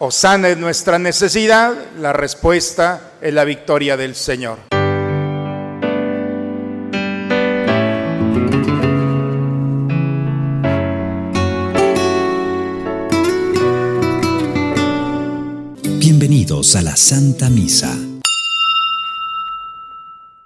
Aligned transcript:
Osana 0.00 0.50
es 0.50 0.56
nuestra 0.56 0.96
necesidad, 0.96 1.74
la 1.98 2.12
respuesta 2.12 3.14
es 3.20 3.34
la 3.34 3.42
victoria 3.42 3.96
del 3.96 4.14
Señor. 4.14 4.60
Bienvenidos 15.98 16.76
a 16.76 16.82
la 16.82 16.94
Santa 16.94 17.50
Misa. 17.50 17.98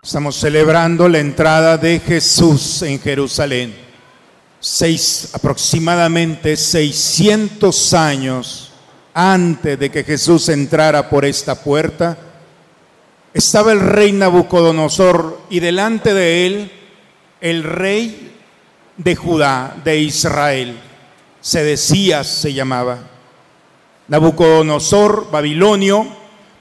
Estamos 0.03 0.37
celebrando 0.37 1.11
la 1.11 1.19
entrada 1.19 1.77
de 1.77 2.00
Jesús 2.00 2.80
en 2.80 2.98
Jerusalén. 2.98 3.75
Seis, 4.61 5.29
aproximadamente 5.34 6.57
600 6.57 7.93
años 7.93 8.71
antes 9.15 9.79
de 9.79 9.91
que 9.91 10.05
Jesús 10.05 10.49
entrara 10.49 11.09
por 11.09 11.25
esta 11.25 11.62
puerta, 11.62 12.16
estaba 13.34 13.73
el 13.73 13.80
rey 13.80 14.12
Nabucodonosor 14.12 15.41
y 15.51 15.61
delante 15.61 16.15
de 16.15 16.47
él 16.47 16.73
el 17.41 17.62
rey 17.62 18.33
de 18.97 19.17
Judá, 19.17 19.77
de 19.84 19.98
Israel. 19.98 20.79
Se 21.41 21.65
decía, 21.65 22.25
se 22.25 22.53
llamaba. 22.53 22.98
Nabucodonosor, 24.09 25.31
babilonio, 25.31 26.06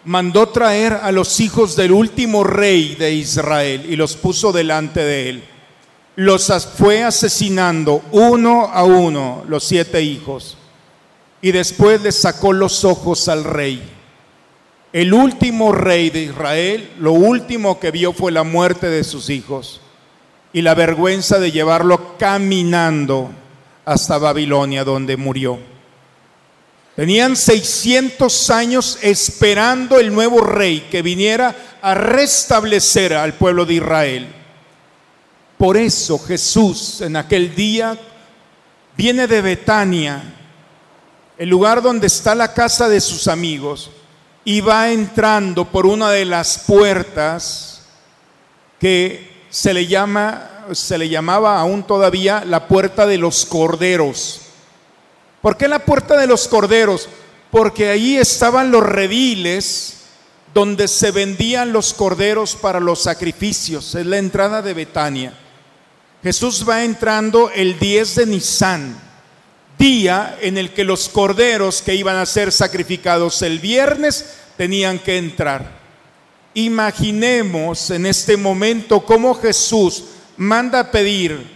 mandó 0.05 0.49
traer 0.49 0.93
a 0.93 1.11
los 1.11 1.39
hijos 1.39 1.75
del 1.75 1.91
último 1.91 2.43
rey 2.43 2.95
de 2.95 3.13
Israel 3.13 3.85
y 3.87 3.95
los 3.95 4.15
puso 4.15 4.51
delante 4.51 5.01
de 5.01 5.29
él. 5.29 5.43
Los 6.15 6.51
fue 6.77 7.03
asesinando 7.03 8.01
uno 8.11 8.69
a 8.71 8.83
uno 8.83 9.43
los 9.47 9.63
siete 9.63 10.01
hijos 10.01 10.57
y 11.41 11.51
después 11.51 12.01
le 12.01 12.11
sacó 12.11 12.53
los 12.53 12.85
ojos 12.85 13.27
al 13.27 13.43
rey. 13.43 13.81
El 14.93 15.13
último 15.13 15.71
rey 15.71 16.09
de 16.09 16.23
Israel, 16.23 16.91
lo 16.99 17.13
último 17.13 17.79
que 17.79 17.91
vio 17.91 18.13
fue 18.13 18.31
la 18.31 18.43
muerte 18.43 18.87
de 18.87 19.03
sus 19.03 19.29
hijos 19.29 19.81
y 20.53 20.61
la 20.61 20.75
vergüenza 20.75 21.39
de 21.39 21.51
llevarlo 21.51 22.17
caminando 22.17 23.31
hasta 23.85 24.17
Babilonia 24.17 24.83
donde 24.83 25.17
murió. 25.17 25.59
Tenían 26.95 27.37
600 27.37 28.49
años 28.49 28.99
esperando 29.01 29.97
el 29.97 30.13
nuevo 30.13 30.41
rey 30.41 30.87
que 30.91 31.01
viniera 31.01 31.55
a 31.81 31.93
restablecer 31.93 33.13
al 33.13 33.33
pueblo 33.33 33.65
de 33.65 33.75
Israel. 33.75 34.27
Por 35.57 35.77
eso 35.77 36.19
Jesús 36.19 37.01
en 37.01 37.15
aquel 37.15 37.55
día 37.55 37.97
viene 38.97 39.25
de 39.25 39.41
Betania, 39.41 40.21
el 41.41 41.49
lugar 41.49 41.81
donde 41.81 42.05
está 42.05 42.35
la 42.35 42.53
casa 42.53 42.87
de 42.87 43.01
sus 43.01 43.27
amigos, 43.27 43.89
y 44.45 44.61
va 44.61 44.91
entrando 44.91 45.65
por 45.65 45.87
una 45.87 46.11
de 46.11 46.23
las 46.23 46.59
puertas 46.59 47.81
que 48.79 49.47
se 49.49 49.73
le 49.73 49.87
llama, 49.87 50.67
se 50.73 50.99
le 50.99 51.09
llamaba 51.09 51.59
aún 51.59 51.81
todavía 51.81 52.45
la 52.45 52.67
puerta 52.67 53.07
de 53.07 53.17
los 53.17 53.47
corderos. 53.47 54.41
¿Por 55.41 55.57
qué 55.57 55.67
la 55.67 55.79
puerta 55.79 56.15
de 56.15 56.27
los 56.27 56.47
corderos? 56.47 57.09
Porque 57.49 57.89
ahí 57.89 58.17
estaban 58.17 58.69
los 58.69 58.83
rediles 58.83 60.01
donde 60.53 60.87
se 60.87 61.09
vendían 61.09 61.73
los 61.73 61.95
corderos 61.95 62.55
para 62.55 62.79
los 62.79 63.01
sacrificios. 63.01 63.95
Es 63.95 64.05
la 64.05 64.19
entrada 64.19 64.61
de 64.61 64.75
Betania. 64.75 65.33
Jesús 66.21 66.63
va 66.69 66.83
entrando 66.83 67.49
el 67.49 67.79
10 67.79 68.15
de 68.17 68.25
Nisan 68.27 69.10
día 69.81 70.37
en 70.41 70.59
el 70.59 70.73
que 70.73 70.83
los 70.83 71.09
corderos 71.09 71.81
que 71.81 71.95
iban 71.95 72.15
a 72.15 72.27
ser 72.27 72.51
sacrificados 72.51 73.41
el 73.41 73.57
viernes 73.57 74.37
tenían 74.55 74.99
que 74.99 75.17
entrar. 75.17 75.81
Imaginemos 76.53 77.89
en 77.89 78.05
este 78.05 78.37
momento 78.37 79.01
cómo 79.01 79.33
Jesús 79.33 80.03
manda 80.37 80.91
pedir 80.91 81.47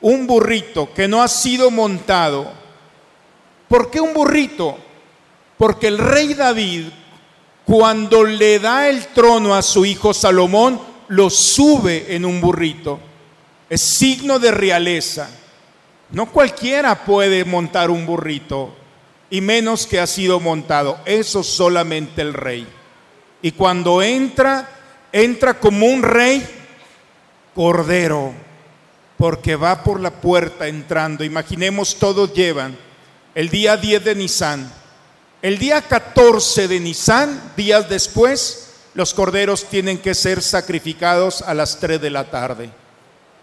un 0.00 0.26
burrito 0.26 0.94
que 0.94 1.06
no 1.08 1.22
ha 1.22 1.28
sido 1.28 1.70
montado. 1.70 2.50
¿Por 3.68 3.90
qué 3.90 4.00
un 4.00 4.14
burrito? 4.14 4.78
Porque 5.58 5.88
el 5.88 5.98
rey 5.98 6.32
David, 6.32 6.84
cuando 7.66 8.24
le 8.24 8.60
da 8.60 8.88
el 8.88 9.08
trono 9.08 9.54
a 9.54 9.60
su 9.60 9.84
hijo 9.84 10.14
Salomón, 10.14 10.80
lo 11.08 11.28
sube 11.28 12.14
en 12.14 12.24
un 12.24 12.40
burrito. 12.40 12.98
Es 13.68 13.82
signo 13.82 14.38
de 14.38 14.52
realeza. 14.52 15.28
No 16.10 16.26
cualquiera 16.32 17.04
puede 17.04 17.44
montar 17.44 17.90
un 17.90 18.06
burrito, 18.06 18.74
y 19.30 19.40
menos 19.40 19.86
que 19.86 20.00
ha 20.00 20.06
sido 20.06 20.40
montado. 20.40 20.98
Eso 21.04 21.42
solamente 21.42 22.22
el 22.22 22.32
rey. 22.32 22.66
Y 23.42 23.52
cuando 23.52 24.02
entra, 24.02 24.68
entra 25.12 25.60
como 25.60 25.86
un 25.86 26.02
rey 26.02 26.46
cordero, 27.54 28.32
porque 29.18 29.56
va 29.56 29.82
por 29.84 30.00
la 30.00 30.10
puerta 30.10 30.66
entrando. 30.66 31.24
Imaginemos, 31.24 31.96
todos 31.96 32.32
llevan 32.32 32.76
el 33.34 33.50
día 33.50 33.76
10 33.76 34.04
de 34.04 34.14
Nisan. 34.14 34.72
El 35.42 35.58
día 35.58 35.82
14 35.82 36.68
de 36.68 36.80
Nisan, 36.80 37.52
días 37.56 37.88
después, 37.88 38.70
los 38.94 39.12
corderos 39.12 39.66
tienen 39.66 39.98
que 39.98 40.14
ser 40.14 40.42
sacrificados 40.42 41.42
a 41.42 41.54
las 41.54 41.78
3 41.78 42.00
de 42.00 42.10
la 42.10 42.30
tarde 42.30 42.70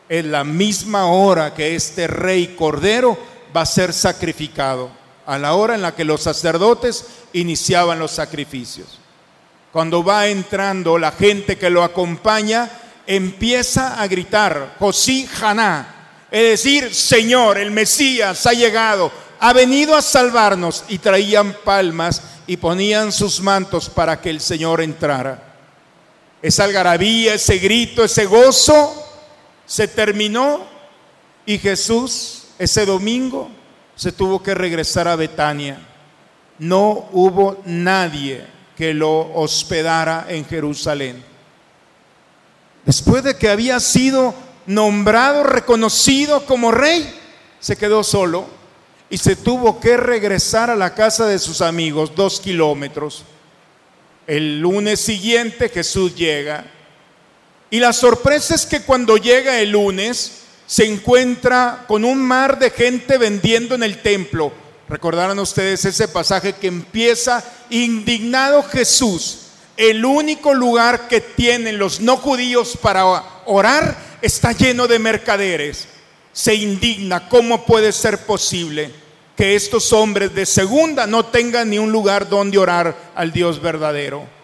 en 0.09 0.31
la 0.31 0.43
misma 0.43 1.07
hora 1.07 1.53
que 1.53 1.75
este 1.75 2.07
rey 2.07 2.55
cordero 2.57 3.17
va 3.55 3.61
a 3.61 3.65
ser 3.65 3.93
sacrificado, 3.93 4.89
a 5.25 5.37
la 5.37 5.55
hora 5.55 5.75
en 5.75 5.81
la 5.81 5.95
que 5.95 6.05
los 6.05 6.21
sacerdotes 6.21 7.05
iniciaban 7.33 7.99
los 7.99 8.11
sacrificios. 8.11 8.99
Cuando 9.71 10.03
va 10.03 10.27
entrando 10.27 10.97
la 10.97 11.11
gente 11.11 11.57
que 11.57 11.69
lo 11.69 11.83
acompaña, 11.83 12.69
empieza 13.07 14.01
a 14.01 14.07
gritar, 14.07 14.75
Josí 14.79 15.27
Haná, 15.41 16.27
es 16.31 16.43
decir, 16.43 16.93
Señor, 16.93 17.57
el 17.57 17.71
Mesías 17.71 18.45
ha 18.45 18.53
llegado, 18.53 19.11
ha 19.39 19.53
venido 19.53 19.95
a 19.95 20.01
salvarnos, 20.01 20.83
y 20.87 20.97
traían 20.99 21.55
palmas 21.63 22.21
y 22.47 22.57
ponían 22.57 23.11
sus 23.11 23.41
mantos 23.41 23.89
para 23.89 24.21
que 24.21 24.29
el 24.29 24.41
Señor 24.41 24.81
entrara. 24.81 25.41
Esa 26.41 26.65
algarabía, 26.65 27.33
ese 27.33 27.57
grito, 27.57 28.03
ese 28.03 28.25
gozo 28.25 29.04
se 29.65 29.87
terminó 29.87 30.65
y 31.45 31.57
Jesús 31.57 32.43
ese 32.57 32.85
domingo 32.85 33.49
se 33.95 34.11
tuvo 34.11 34.41
que 34.41 34.53
regresar 34.53 35.07
a 35.07 35.15
Betania. 35.15 35.79
No 36.59 37.09
hubo 37.11 37.61
nadie 37.65 38.45
que 38.77 38.93
lo 38.93 39.33
hospedara 39.33 40.25
en 40.29 40.45
Jerusalén. 40.45 41.23
Después 42.85 43.23
de 43.23 43.37
que 43.37 43.49
había 43.49 43.79
sido 43.79 44.33
nombrado, 44.65 45.43
reconocido 45.43 46.45
como 46.45 46.71
rey, 46.71 47.13
se 47.59 47.77
quedó 47.77 48.03
solo 48.03 48.45
y 49.09 49.17
se 49.17 49.35
tuvo 49.35 49.79
que 49.79 49.97
regresar 49.97 50.69
a 50.69 50.75
la 50.75 50.93
casa 50.93 51.25
de 51.25 51.39
sus 51.39 51.61
amigos, 51.61 52.13
dos 52.15 52.39
kilómetros. 52.39 53.23
El 54.27 54.59
lunes 54.59 54.99
siguiente 54.99 55.69
Jesús 55.69 56.15
llega 56.15 56.65
y 57.69 57.79
la 57.79 57.93
sorpresa 57.93 58.55
es 58.55 58.65
que 58.65 58.81
cuando 58.81 59.17
llega 59.17 59.59
el 59.59 59.71
lunes 59.71 60.43
se 60.67 60.85
encuentra 60.85 61.85
con 61.87 62.05
un 62.05 62.19
mar 62.19 62.59
de 62.59 62.71
gente 62.71 63.17
vendiendo 63.17 63.75
en 63.75 63.83
el 63.83 64.01
templo. 64.01 64.51
Recordarán 64.87 65.39
ustedes 65.39 65.85
ese 65.85 66.07
pasaje 66.07 66.53
que 66.53 66.67
empieza 66.67 67.43
indignado 67.69 68.63
Jesús. 68.63 69.39
El 69.77 70.05
único 70.05 70.53
lugar 70.53 71.07
que 71.07 71.21
tienen 71.21 71.77
los 71.77 71.99
no 71.99 72.17
judíos 72.17 72.77
para 72.81 73.03
orar 73.45 73.97
está 74.21 74.51
lleno 74.51 74.87
de 74.87 74.99
mercaderes. 74.99 75.87
Se 76.33 76.53
indigna, 76.55 77.27
¿cómo 77.29 77.65
puede 77.65 77.91
ser 77.91 78.19
posible 78.25 78.91
que 79.35 79.55
estos 79.55 79.91
hombres 79.91 80.33
de 80.33 80.45
segunda 80.45 81.07
no 81.07 81.25
tengan 81.25 81.69
ni 81.69 81.79
un 81.79 81.91
lugar 81.91 82.29
donde 82.29 82.57
orar 82.57 82.95
al 83.15 83.31
Dios 83.31 83.61
verdadero? 83.61 84.34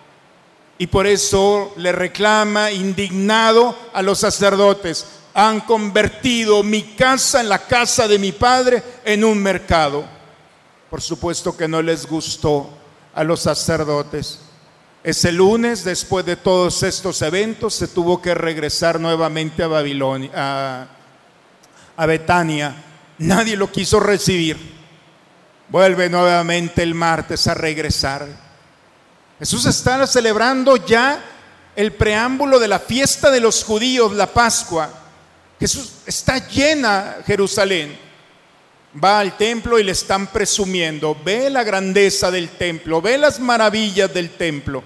Y 0.81 0.87
por 0.87 1.05
eso 1.05 1.73
le 1.77 1.91
reclama 1.91 2.71
indignado 2.71 3.77
a 3.93 4.01
los 4.01 4.17
sacerdotes. 4.17 5.05
Han 5.35 5.59
convertido 5.61 6.63
mi 6.63 6.95
casa 6.95 7.39
en 7.39 7.49
la 7.49 7.59
casa 7.59 8.07
de 8.07 8.17
mi 8.17 8.31
padre 8.31 8.81
en 9.05 9.23
un 9.23 9.37
mercado. 9.37 10.03
Por 10.89 10.99
supuesto 10.99 11.55
que 11.55 11.67
no 11.67 11.83
les 11.83 12.07
gustó 12.07 12.67
a 13.13 13.23
los 13.23 13.41
sacerdotes. 13.41 14.39
Ese 15.03 15.31
lunes, 15.31 15.83
después 15.83 16.25
de 16.25 16.35
todos 16.35 16.81
estos 16.81 17.21
eventos, 17.21 17.75
se 17.75 17.87
tuvo 17.87 18.19
que 18.19 18.33
regresar 18.33 18.99
nuevamente 18.99 19.61
a 19.61 19.67
Babilonia, 19.67 20.31
a, 20.33 20.87
a 21.95 22.05
Betania. 22.07 22.73
Nadie 23.19 23.55
lo 23.55 23.71
quiso 23.71 23.99
recibir. 23.99 24.57
Vuelve 25.69 26.09
nuevamente 26.09 26.81
el 26.81 26.95
martes 26.95 27.45
a 27.45 27.53
regresar. 27.53 28.50
Jesús 29.41 29.65
está 29.65 30.05
celebrando 30.05 30.75
ya 30.77 31.19
el 31.75 31.93
preámbulo 31.93 32.59
de 32.59 32.67
la 32.67 32.77
fiesta 32.77 33.31
de 33.31 33.39
los 33.39 33.63
judíos, 33.63 34.13
la 34.13 34.27
Pascua. 34.27 34.87
Jesús 35.59 35.93
está 36.05 36.47
llena 36.47 37.17
Jerusalén. 37.25 37.97
va 39.03 39.19
al 39.19 39.35
templo 39.37 39.79
y 39.79 39.83
le 39.83 39.93
están 39.93 40.27
presumiendo, 40.27 41.17
ve 41.25 41.49
la 41.49 41.63
grandeza 41.63 42.29
del 42.29 42.49
templo, 42.49 43.01
ve 43.01 43.17
las 43.17 43.39
maravillas 43.39 44.13
del 44.13 44.29
templo. 44.29 44.83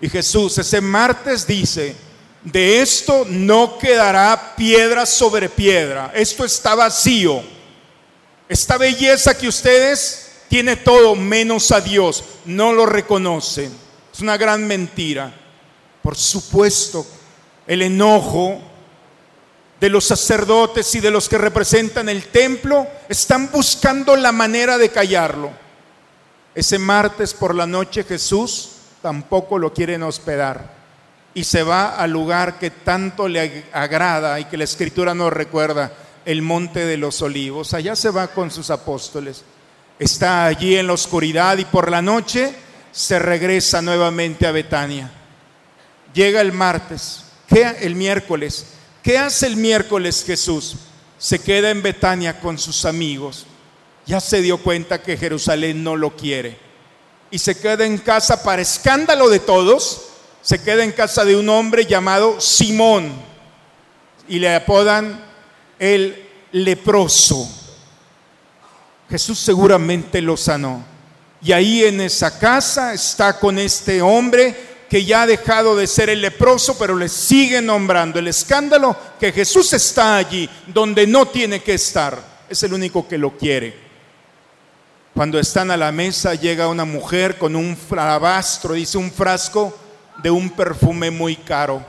Y 0.00 0.08
Jesús 0.08 0.56
ese 0.56 0.80
martes 0.80 1.46
dice, 1.46 1.94
de 2.42 2.80
esto 2.80 3.26
no 3.28 3.76
quedará 3.76 4.54
piedra 4.56 5.04
sobre 5.04 5.50
piedra, 5.50 6.10
esto 6.14 6.42
está 6.46 6.74
vacío. 6.74 7.42
Esta 8.48 8.78
belleza 8.78 9.36
que 9.36 9.48
ustedes 9.48 10.23
tiene 10.54 10.76
todo 10.76 11.16
menos 11.16 11.72
a 11.72 11.80
Dios, 11.80 12.22
no 12.44 12.72
lo 12.72 12.86
reconocen. 12.86 13.76
Es 14.12 14.20
una 14.20 14.36
gran 14.36 14.64
mentira. 14.68 15.34
Por 16.00 16.14
supuesto, 16.14 17.04
el 17.66 17.82
enojo 17.82 18.60
de 19.80 19.88
los 19.88 20.04
sacerdotes 20.04 20.94
y 20.94 21.00
de 21.00 21.10
los 21.10 21.28
que 21.28 21.38
representan 21.38 22.08
el 22.08 22.26
templo 22.28 22.86
están 23.08 23.50
buscando 23.50 24.14
la 24.14 24.30
manera 24.30 24.78
de 24.78 24.90
callarlo. 24.90 25.50
Ese 26.54 26.78
martes 26.78 27.34
por 27.34 27.52
la 27.52 27.66
noche 27.66 28.04
Jesús 28.04 28.76
tampoco 29.02 29.58
lo 29.58 29.74
quieren 29.74 30.04
hospedar 30.04 30.70
y 31.34 31.42
se 31.42 31.64
va 31.64 31.96
al 31.96 32.12
lugar 32.12 32.60
que 32.60 32.70
tanto 32.70 33.26
le 33.26 33.64
agrada 33.72 34.38
y 34.38 34.44
que 34.44 34.56
la 34.56 34.62
escritura 34.62 35.14
nos 35.14 35.32
recuerda, 35.32 35.92
el 36.24 36.42
monte 36.42 36.86
de 36.86 36.96
los 36.96 37.22
olivos. 37.22 37.74
Allá 37.74 37.96
se 37.96 38.10
va 38.10 38.28
con 38.28 38.52
sus 38.52 38.70
apóstoles. 38.70 39.44
Está 39.98 40.46
allí 40.46 40.76
en 40.76 40.88
la 40.88 40.92
oscuridad 40.92 41.58
y 41.58 41.64
por 41.64 41.90
la 41.90 42.02
noche 42.02 42.52
se 42.90 43.18
regresa 43.18 43.80
nuevamente 43.80 44.46
a 44.46 44.52
Betania. 44.52 45.10
Llega 46.12 46.40
el 46.40 46.52
martes, 46.52 47.24
¿qué 47.48 47.76
el 47.80 47.94
miércoles? 47.94 48.66
¿Qué 49.02 49.18
hace 49.18 49.46
el 49.46 49.56
miércoles 49.56 50.24
Jesús? 50.26 50.76
Se 51.18 51.38
queda 51.38 51.70
en 51.70 51.82
Betania 51.82 52.40
con 52.40 52.58
sus 52.58 52.84
amigos. 52.84 53.46
Ya 54.06 54.20
se 54.20 54.42
dio 54.42 54.58
cuenta 54.58 55.02
que 55.02 55.16
Jerusalén 55.16 55.82
no 55.82 55.96
lo 55.96 56.16
quiere. 56.16 56.58
Y 57.30 57.38
se 57.38 57.58
queda 57.58 57.84
en 57.84 57.98
casa 57.98 58.42
para 58.42 58.62
escándalo 58.62 59.28
de 59.28 59.40
todos. 59.40 60.08
Se 60.42 60.62
queda 60.62 60.84
en 60.84 60.92
casa 60.92 61.24
de 61.24 61.36
un 61.36 61.48
hombre 61.48 61.86
llamado 61.86 62.40
Simón. 62.40 63.12
Y 64.28 64.38
le 64.38 64.54
apodan 64.54 65.24
el 65.78 66.28
leproso. 66.52 67.63
Jesús 69.14 69.38
seguramente 69.38 70.20
lo 70.20 70.36
sanó. 70.36 70.84
Y 71.40 71.52
ahí 71.52 71.84
en 71.84 72.00
esa 72.00 72.36
casa 72.36 72.92
está 72.92 73.38
con 73.38 73.60
este 73.60 74.02
hombre 74.02 74.56
que 74.90 75.04
ya 75.04 75.22
ha 75.22 75.26
dejado 75.28 75.76
de 75.76 75.86
ser 75.86 76.10
el 76.10 76.20
leproso, 76.20 76.76
pero 76.76 76.96
le 76.96 77.08
sigue 77.08 77.62
nombrando. 77.62 78.18
El 78.18 78.26
escándalo 78.26 78.96
que 79.20 79.30
Jesús 79.30 79.72
está 79.72 80.16
allí 80.16 80.50
donde 80.66 81.06
no 81.06 81.28
tiene 81.28 81.62
que 81.62 81.74
estar. 81.74 82.20
Es 82.48 82.64
el 82.64 82.74
único 82.74 83.06
que 83.06 83.16
lo 83.16 83.38
quiere. 83.38 83.76
Cuando 85.14 85.38
están 85.38 85.70
a 85.70 85.76
la 85.76 85.92
mesa 85.92 86.34
llega 86.34 86.66
una 86.66 86.84
mujer 86.84 87.38
con 87.38 87.54
un 87.54 87.78
alabastro, 87.92 88.74
dice 88.74 88.98
un 88.98 89.12
frasco 89.12 89.78
de 90.24 90.30
un 90.32 90.50
perfume 90.50 91.12
muy 91.12 91.36
caro. 91.36 91.86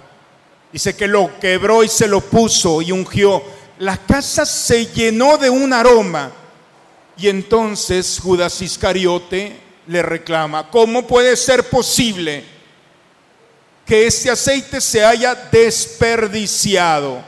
Dice 0.71 0.95
que 0.95 1.07
lo 1.07 1.39
quebró 1.39 1.83
y 1.83 1.87
se 1.87 2.07
lo 2.07 2.21
puso 2.21 2.83
y 2.83 2.91
ungió. 2.91 3.41
La 3.79 3.97
casa 3.97 4.45
se 4.45 4.85
llenó 4.85 5.39
de 5.39 5.49
un 5.49 5.73
aroma. 5.73 6.31
Y 7.17 7.29
entonces 7.29 8.19
Judas 8.21 8.61
Iscariote 8.61 9.59
le 9.87 10.01
reclama, 10.01 10.69
¿cómo 10.69 11.07
puede 11.07 11.35
ser 11.35 11.69
posible? 11.69 12.55
que 13.85 14.07
este 14.07 14.31
aceite 14.31 14.81
se 14.81 15.05
haya 15.05 15.35
desperdiciado. 15.51 17.23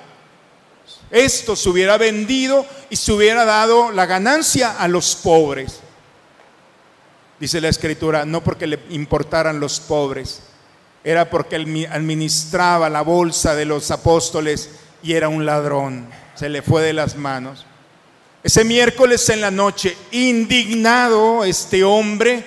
Esto 1.11 1.55
se 1.55 1.69
hubiera 1.69 1.97
vendido 1.97 2.65
y 2.89 2.95
se 2.95 3.13
hubiera 3.13 3.45
dado 3.45 3.91
la 3.91 4.05
ganancia 4.05 4.71
a 4.71 4.87
los 4.87 5.15
pobres. 5.15 5.79
Dice 7.39 7.61
la 7.61 7.69
escritura, 7.69 8.25
no 8.25 8.43
porque 8.43 8.65
le 8.65 8.79
importaran 8.89 9.59
los 9.59 9.79
pobres, 9.79 10.41
era 11.03 11.29
porque 11.29 11.55
administraba 11.55 12.89
la 12.89 13.03
bolsa 13.03 13.55
de 13.55 13.65
los 13.65 13.91
apóstoles 13.91 14.71
y 15.03 15.13
era 15.13 15.29
un 15.29 15.45
ladrón. 15.45 16.09
Se 16.33 16.49
le 16.49 16.63
fue 16.63 16.81
de 16.81 16.93
las 16.93 17.15
manos. 17.15 17.66
Ese 18.47 18.63
miércoles 18.63 19.27
en 19.27 19.41
la 19.41 19.51
noche, 19.51 19.97
indignado 20.11 21.43
este 21.43 21.83
hombre, 21.83 22.45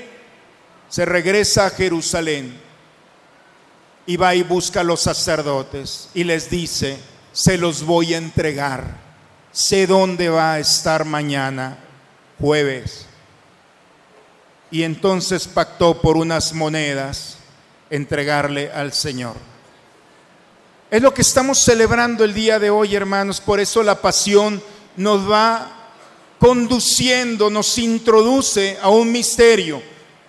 se 0.88 1.05
regresa 1.05 1.67
a 1.67 1.70
Jerusalén 1.70 2.58
y 4.06 4.17
va 4.17 4.35
y 4.35 4.43
busca 4.43 4.81
a 4.81 4.85
los 4.85 5.02
sacerdotes 5.02 6.08
y 6.14 6.25
les 6.25 6.49
dice, 6.49 6.99
se 7.32 7.58
los 7.58 7.82
voy 7.82 8.14
a 8.14 8.17
entregar. 8.17 8.97
Sé 9.52 9.87
dónde 9.87 10.31
va 10.31 10.55
a 10.55 10.58
estar 10.58 11.05
mañana, 11.05 11.76
jueves. 12.41 13.05
Y 14.70 14.85
entonces 14.85 15.46
pactó 15.49 16.00
por 16.00 16.17
unas 16.17 16.55
monedas 16.55 17.37
entregarle 17.91 18.73
al 18.73 18.94
Señor. 18.94 19.35
Es 20.91 21.03
lo 21.03 21.12
que 21.12 21.20
estamos 21.20 21.58
celebrando 21.58 22.25
el 22.25 22.32
día 22.32 22.58
de 22.58 22.70
hoy, 22.70 22.96
hermanos. 22.96 23.38
Por 23.38 23.61
eso 23.61 23.82
la 23.82 24.00
pasión 24.00 24.62
nos 24.96 25.31
va 25.31 25.76
conduciendo, 26.40 27.50
nos 27.50 27.78
introduce 27.78 28.76
a 28.82 28.88
un 28.88 29.12
misterio 29.12 29.81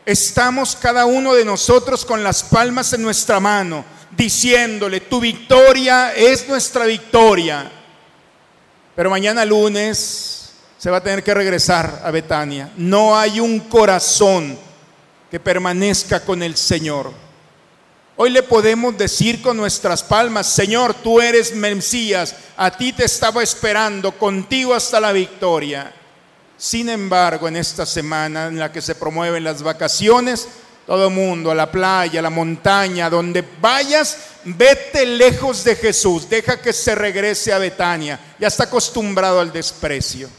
estamos 0.05 0.75
cada 0.75 1.05
uno 1.05 1.33
de 1.33 1.45
nosotros 1.45 2.05
con 2.05 2.23
las 2.23 2.43
palmas 2.43 2.93
en 2.93 3.01
nuestra 3.01 3.39
mano, 3.39 3.85
diciéndole, 4.11 5.01
tu 5.01 5.19
victoria 5.19 6.13
es 6.13 6.47
nuestra 6.47 6.85
victoria. 6.85 7.71
Pero 8.95 9.09
mañana 9.09 9.45
lunes 9.45 10.51
se 10.77 10.89
va 10.89 10.97
a 10.97 11.03
tener 11.03 11.23
que 11.23 11.33
regresar 11.33 12.01
a 12.03 12.11
Betania. 12.11 12.71
No 12.75 13.17
hay 13.17 13.39
un 13.39 13.59
corazón 13.61 14.57
que 15.29 15.39
permanezca 15.39 16.19
con 16.25 16.43
el 16.43 16.57
Señor. 16.57 17.11
Hoy 18.17 18.29
le 18.31 18.43
podemos 18.43 18.97
decir 18.97 19.41
con 19.41 19.55
nuestras 19.55 20.03
palmas, 20.03 20.47
Señor, 20.47 20.93
tú 20.95 21.21
eres 21.21 21.55
Mesías, 21.55 22.35
a 22.57 22.75
ti 22.75 22.91
te 22.91 23.05
estaba 23.05 23.41
esperando, 23.41 24.11
contigo 24.11 24.73
hasta 24.73 24.99
la 24.99 25.11
victoria. 25.11 25.93
Sin 26.61 26.89
embargo, 26.89 27.47
en 27.47 27.55
esta 27.55 27.87
semana 27.87 28.45
en 28.45 28.59
la 28.59 28.71
que 28.71 28.83
se 28.83 28.93
promueven 28.93 29.43
las 29.43 29.63
vacaciones, 29.63 30.47
todo 30.85 31.07
el 31.07 31.13
mundo 31.13 31.49
a 31.49 31.55
la 31.55 31.71
playa, 31.71 32.19
a 32.19 32.21
la 32.21 32.29
montaña, 32.29 33.09
donde 33.09 33.43
vayas, 33.59 34.15
vete 34.43 35.07
lejos 35.07 35.63
de 35.63 35.75
Jesús, 35.75 36.29
deja 36.29 36.61
que 36.61 36.71
se 36.71 36.93
regrese 36.93 37.51
a 37.51 37.57
Betania. 37.57 38.19
Ya 38.37 38.47
está 38.47 38.65
acostumbrado 38.65 39.39
al 39.39 39.51
desprecio. 39.51 40.29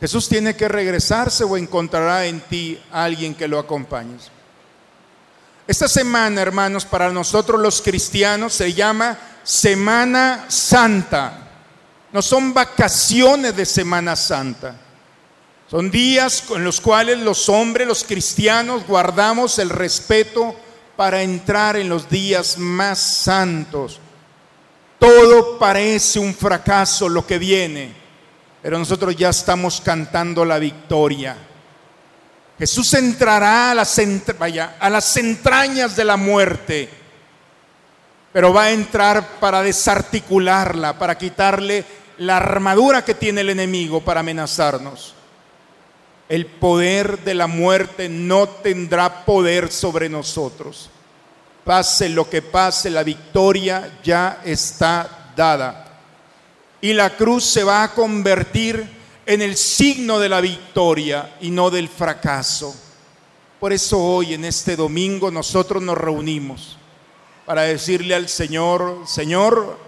Jesús 0.00 0.26
tiene 0.26 0.56
que 0.56 0.68
regresarse 0.68 1.44
o 1.44 1.58
encontrará 1.58 2.24
en 2.24 2.40
ti 2.40 2.82
alguien 2.92 3.34
que 3.34 3.46
lo 3.46 3.58
acompañe. 3.58 4.16
Esta 5.66 5.86
semana, 5.86 6.40
hermanos, 6.40 6.86
para 6.86 7.12
nosotros 7.12 7.60
los 7.60 7.82
cristianos 7.82 8.54
se 8.54 8.72
llama 8.72 9.18
Semana 9.42 10.46
Santa. 10.48 11.43
No 12.14 12.22
son 12.22 12.54
vacaciones 12.54 13.56
de 13.56 13.66
Semana 13.66 14.14
Santa. 14.14 14.76
Son 15.68 15.90
días 15.90 16.44
en 16.54 16.62
los 16.62 16.80
cuales 16.80 17.18
los 17.18 17.48
hombres, 17.48 17.88
los 17.88 18.04
cristianos, 18.04 18.86
guardamos 18.86 19.58
el 19.58 19.68
respeto 19.68 20.54
para 20.94 21.22
entrar 21.22 21.76
en 21.76 21.88
los 21.88 22.08
días 22.08 22.56
más 22.56 23.00
santos. 23.00 23.98
Todo 25.00 25.58
parece 25.58 26.20
un 26.20 26.32
fracaso 26.32 27.08
lo 27.08 27.26
que 27.26 27.36
viene, 27.36 27.92
pero 28.62 28.78
nosotros 28.78 29.16
ya 29.16 29.30
estamos 29.30 29.80
cantando 29.80 30.44
la 30.44 30.60
victoria. 30.60 31.36
Jesús 32.56 32.94
entrará 32.94 33.72
a 33.72 33.74
las, 33.74 34.00
a 34.78 34.88
las 34.88 35.16
entrañas 35.16 35.96
de 35.96 36.04
la 36.04 36.16
muerte, 36.16 36.88
pero 38.32 38.54
va 38.54 38.66
a 38.66 38.70
entrar 38.70 39.40
para 39.40 39.62
desarticularla, 39.62 40.96
para 40.96 41.18
quitarle 41.18 42.03
la 42.18 42.36
armadura 42.36 43.04
que 43.04 43.14
tiene 43.14 43.42
el 43.42 43.50
enemigo 43.50 44.00
para 44.00 44.20
amenazarnos. 44.20 45.14
El 46.28 46.46
poder 46.46 47.20
de 47.24 47.34
la 47.34 47.46
muerte 47.46 48.08
no 48.08 48.48
tendrá 48.48 49.24
poder 49.24 49.70
sobre 49.70 50.08
nosotros. 50.08 50.90
Pase 51.64 52.08
lo 52.08 52.28
que 52.28 52.42
pase, 52.42 52.90
la 52.90 53.02
victoria 53.02 53.98
ya 54.02 54.40
está 54.44 55.32
dada. 55.36 56.00
Y 56.80 56.92
la 56.92 57.16
cruz 57.16 57.44
se 57.44 57.64
va 57.64 57.82
a 57.82 57.94
convertir 57.94 58.86
en 59.26 59.42
el 59.42 59.56
signo 59.56 60.18
de 60.18 60.28
la 60.28 60.40
victoria 60.40 61.36
y 61.40 61.50
no 61.50 61.70
del 61.70 61.88
fracaso. 61.88 62.74
Por 63.58 63.72
eso 63.72 63.98
hoy, 63.98 64.34
en 64.34 64.44
este 64.44 64.76
domingo, 64.76 65.30
nosotros 65.30 65.82
nos 65.82 65.96
reunimos 65.96 66.76
para 67.46 67.62
decirle 67.62 68.14
al 68.14 68.28
Señor, 68.28 69.04
Señor, 69.06 69.78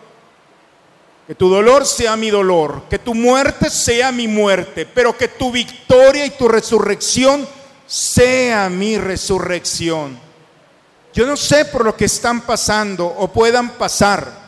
que 1.26 1.34
tu 1.34 1.48
dolor 1.48 1.84
sea 1.84 2.16
mi 2.16 2.30
dolor, 2.30 2.84
que 2.88 3.00
tu 3.00 3.14
muerte 3.14 3.68
sea 3.68 4.12
mi 4.12 4.28
muerte, 4.28 4.86
pero 4.86 5.16
que 5.16 5.28
tu 5.28 5.50
victoria 5.50 6.24
y 6.24 6.30
tu 6.30 6.46
resurrección 6.46 7.46
sea 7.86 8.68
mi 8.68 8.96
resurrección. 8.96 10.18
Yo 11.12 11.26
no 11.26 11.36
sé 11.36 11.64
por 11.64 11.84
lo 11.84 11.96
que 11.96 12.04
están 12.04 12.42
pasando 12.42 13.06
o 13.06 13.32
puedan 13.32 13.70
pasar 13.70 14.46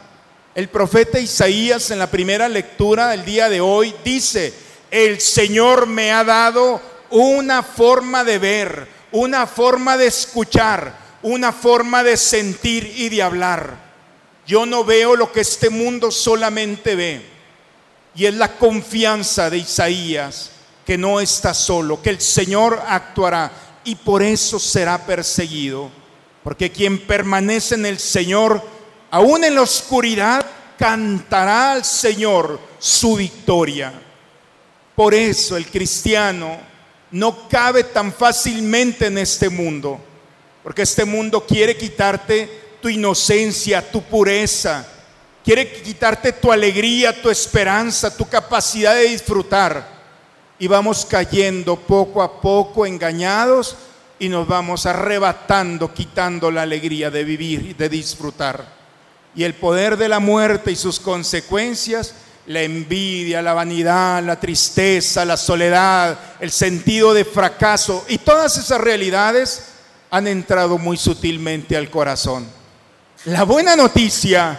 El 0.54 0.68
profeta 0.68 1.20
Isaías 1.20 1.92
en 1.92 2.00
la 2.00 2.10
primera 2.10 2.48
lectura 2.48 3.08
del 3.08 3.24
día 3.24 3.48
de 3.48 3.60
hoy 3.60 3.94
dice, 4.04 4.52
el 4.90 5.20
Señor 5.20 5.86
me 5.86 6.10
ha 6.10 6.24
dado 6.24 6.80
una 7.10 7.62
forma 7.62 8.24
de 8.24 8.38
ver, 8.38 8.88
una 9.12 9.46
forma 9.46 9.96
de 9.96 10.08
escuchar, 10.08 10.98
una 11.22 11.52
forma 11.52 12.02
de 12.02 12.16
sentir 12.16 12.92
y 12.96 13.08
de 13.08 13.22
hablar. 13.22 13.87
Yo 14.48 14.64
no 14.64 14.82
veo 14.82 15.14
lo 15.14 15.30
que 15.30 15.40
este 15.40 15.68
mundo 15.68 16.10
solamente 16.10 16.96
ve. 16.96 17.20
Y 18.14 18.24
es 18.24 18.32
la 18.32 18.56
confianza 18.56 19.50
de 19.50 19.58
Isaías 19.58 20.52
que 20.86 20.96
no 20.96 21.20
está 21.20 21.52
solo, 21.52 22.00
que 22.00 22.08
el 22.08 22.20
Señor 22.22 22.82
actuará 22.88 23.52
y 23.84 23.94
por 23.94 24.22
eso 24.22 24.58
será 24.58 25.04
perseguido. 25.04 25.90
Porque 26.42 26.72
quien 26.72 27.06
permanece 27.06 27.74
en 27.74 27.84
el 27.84 27.98
Señor, 27.98 28.62
aún 29.10 29.44
en 29.44 29.54
la 29.54 29.60
oscuridad, 29.60 30.46
cantará 30.78 31.72
al 31.72 31.84
Señor 31.84 32.58
su 32.78 33.16
victoria. 33.16 33.92
Por 34.94 35.12
eso 35.12 35.58
el 35.58 35.66
cristiano 35.66 36.56
no 37.10 37.50
cabe 37.50 37.84
tan 37.84 38.14
fácilmente 38.14 39.06
en 39.08 39.18
este 39.18 39.50
mundo, 39.50 40.00
porque 40.62 40.82
este 40.82 41.04
mundo 41.04 41.44
quiere 41.46 41.76
quitarte 41.76 42.67
tu 42.80 42.88
inocencia, 42.88 43.90
tu 43.90 44.02
pureza, 44.02 44.86
quiere 45.44 45.70
quitarte 45.72 46.32
tu 46.32 46.52
alegría, 46.52 47.22
tu 47.22 47.30
esperanza, 47.30 48.14
tu 48.14 48.28
capacidad 48.28 48.94
de 48.94 49.08
disfrutar. 49.08 49.98
Y 50.58 50.66
vamos 50.66 51.06
cayendo 51.06 51.76
poco 51.76 52.22
a 52.22 52.40
poco 52.40 52.84
engañados 52.84 53.76
y 54.18 54.28
nos 54.28 54.46
vamos 54.46 54.86
arrebatando, 54.86 55.94
quitando 55.94 56.50
la 56.50 56.62
alegría 56.62 57.10
de 57.10 57.24
vivir 57.24 57.66
y 57.70 57.74
de 57.74 57.88
disfrutar. 57.88 58.66
Y 59.34 59.44
el 59.44 59.54
poder 59.54 59.96
de 59.96 60.08
la 60.08 60.18
muerte 60.18 60.72
y 60.72 60.76
sus 60.76 60.98
consecuencias, 60.98 62.14
la 62.46 62.62
envidia, 62.62 63.40
la 63.40 63.54
vanidad, 63.54 64.22
la 64.22 64.40
tristeza, 64.40 65.24
la 65.24 65.36
soledad, 65.36 66.18
el 66.40 66.50
sentido 66.50 67.14
de 67.14 67.24
fracaso 67.24 68.04
y 68.08 68.18
todas 68.18 68.56
esas 68.56 68.80
realidades 68.80 69.64
han 70.10 70.26
entrado 70.26 70.78
muy 70.78 70.96
sutilmente 70.96 71.76
al 71.76 71.90
corazón. 71.90 72.57
La 73.24 73.42
buena 73.42 73.74
noticia 73.74 74.56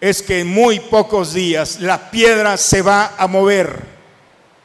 es 0.00 0.22
que 0.22 0.40
en 0.40 0.46
muy 0.46 0.78
pocos 0.78 1.34
días 1.34 1.80
la 1.80 2.08
piedra 2.12 2.56
se 2.56 2.82
va 2.82 3.16
a 3.18 3.26
mover 3.26 3.84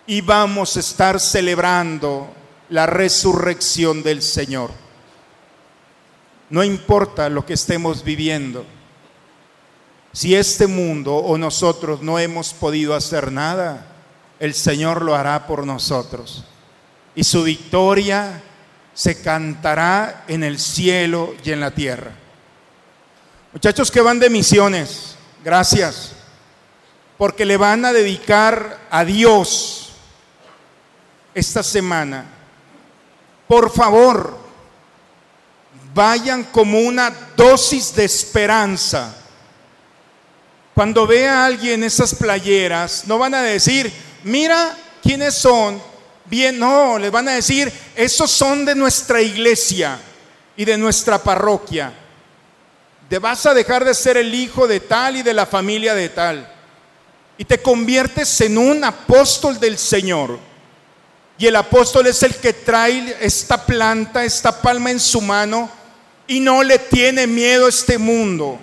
y 0.06 0.22
vamos 0.22 0.78
a 0.78 0.80
estar 0.80 1.20
celebrando 1.20 2.32
la 2.70 2.86
resurrección 2.86 4.04
del 4.04 4.22
Señor. 4.22 4.70
No 6.52 6.64
importa 6.64 7.28
lo 7.30 7.44
que 7.44 7.56
estemos 7.56 8.04
viviendo. 8.04 8.64
Si 10.14 10.36
este 10.36 10.68
mundo 10.68 11.16
o 11.16 11.36
nosotros 11.40 12.04
no 12.04 12.20
hemos 12.20 12.54
podido 12.54 12.94
hacer 12.94 13.32
nada, 13.32 13.88
el 14.40 14.54
Señor 14.54 15.02
lo 15.02 15.16
hará 15.16 15.48
por 15.48 15.66
nosotros. 15.66 16.46
Y 17.16 17.24
su 17.24 17.42
victoria 17.42 18.44
se 18.94 19.20
cantará 19.20 20.26
en 20.28 20.44
el 20.44 20.60
cielo 20.60 21.34
y 21.44 21.52
en 21.52 21.60
la 21.60 21.72
tierra. 21.72 22.12
Muchachos 23.56 23.90
que 23.90 24.02
van 24.02 24.20
de 24.20 24.30
misiones, 24.30 25.16
gracias, 25.44 26.12
porque 27.18 27.44
le 27.44 27.58
van 27.58 27.86
a 27.86 27.94
dedicar 27.94 28.82
a 28.92 29.04
Dios 29.04 29.94
esta 31.34 31.64
semana 31.64 32.36
por 33.48 33.72
favor, 33.72 34.38
vayan 35.94 36.44
como 36.46 36.80
una 36.80 37.14
dosis 37.36 37.96
de 37.96 38.06
esperanza. 38.06 39.16
Cuando 40.74 41.08
vea 41.08 41.42
a 41.42 41.46
alguien 41.46 41.84
esas 41.84 42.16
playeras, 42.16 43.04
no 43.08 43.18
van 43.18 43.36
a 43.36 43.44
decir, 43.44 43.92
mira 44.24 44.76
quiénes 45.02 45.36
son. 45.36 45.82
Bien, 46.26 46.58
no, 46.58 46.98
les 46.98 47.12
van 47.12 47.28
a 47.28 47.34
decir, 47.34 47.72
esos 47.96 48.32
son 48.32 48.66
de 48.66 48.74
nuestra 48.74 49.22
iglesia 49.22 50.00
y 50.58 50.66
de 50.66 50.76
nuestra 50.76 51.22
parroquia. 51.22 51.94
Te 53.10 53.20
vas 53.20 53.46
a 53.46 53.54
dejar 53.54 53.86
de 53.86 53.94
ser 53.94 54.18
el 54.18 54.34
hijo 54.34 54.68
de 54.68 54.80
tal 54.80 55.18
y 55.18 55.22
de 55.22 55.34
la 55.34 55.46
familia 55.46 55.94
de 55.94 56.10
tal. 56.10 56.52
Y 57.38 57.46
te 57.46 57.62
conviertes 57.62 58.42
en 58.42 58.58
un 58.58 58.84
apóstol 58.84 59.60
del 59.60 59.78
Señor. 59.78 60.40
Y 61.38 61.48
el 61.48 61.56
apóstol 61.56 62.08
es 62.08 62.24
el 62.24 62.36
que 62.36 62.54
trae 62.54 63.18
esta 63.20 63.66
planta, 63.66 64.24
esta 64.24 64.62
palma 64.62 64.90
en 64.90 65.00
su 65.00 65.22
mano 65.22 65.70
y 66.28 66.40
no 66.40 66.64
le 66.64 66.80
tiene 66.80 67.28
miedo 67.28 67.66
a 67.66 67.70
este 67.70 67.98
mundo, 67.98 68.58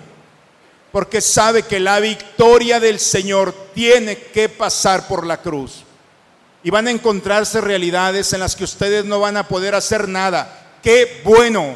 porque 0.91 1.21
sabe 1.21 1.63
que 1.63 1.79
la 1.79 1.99
victoria 1.99 2.79
del 2.79 2.99
Señor 2.99 3.53
tiene 3.73 4.17
que 4.17 4.49
pasar 4.49 5.07
por 5.07 5.25
la 5.25 5.37
cruz. 5.41 5.83
Y 6.63 6.69
van 6.69 6.87
a 6.87 6.91
encontrarse 6.91 7.61
realidades 7.61 8.33
en 8.33 8.39
las 8.39 8.55
que 8.55 8.63
ustedes 8.63 9.05
no 9.05 9.19
van 9.19 9.37
a 9.37 9.47
poder 9.47 9.75
hacer 9.75 10.07
nada. 10.07 10.77
Qué 10.81 11.21
bueno, 11.23 11.75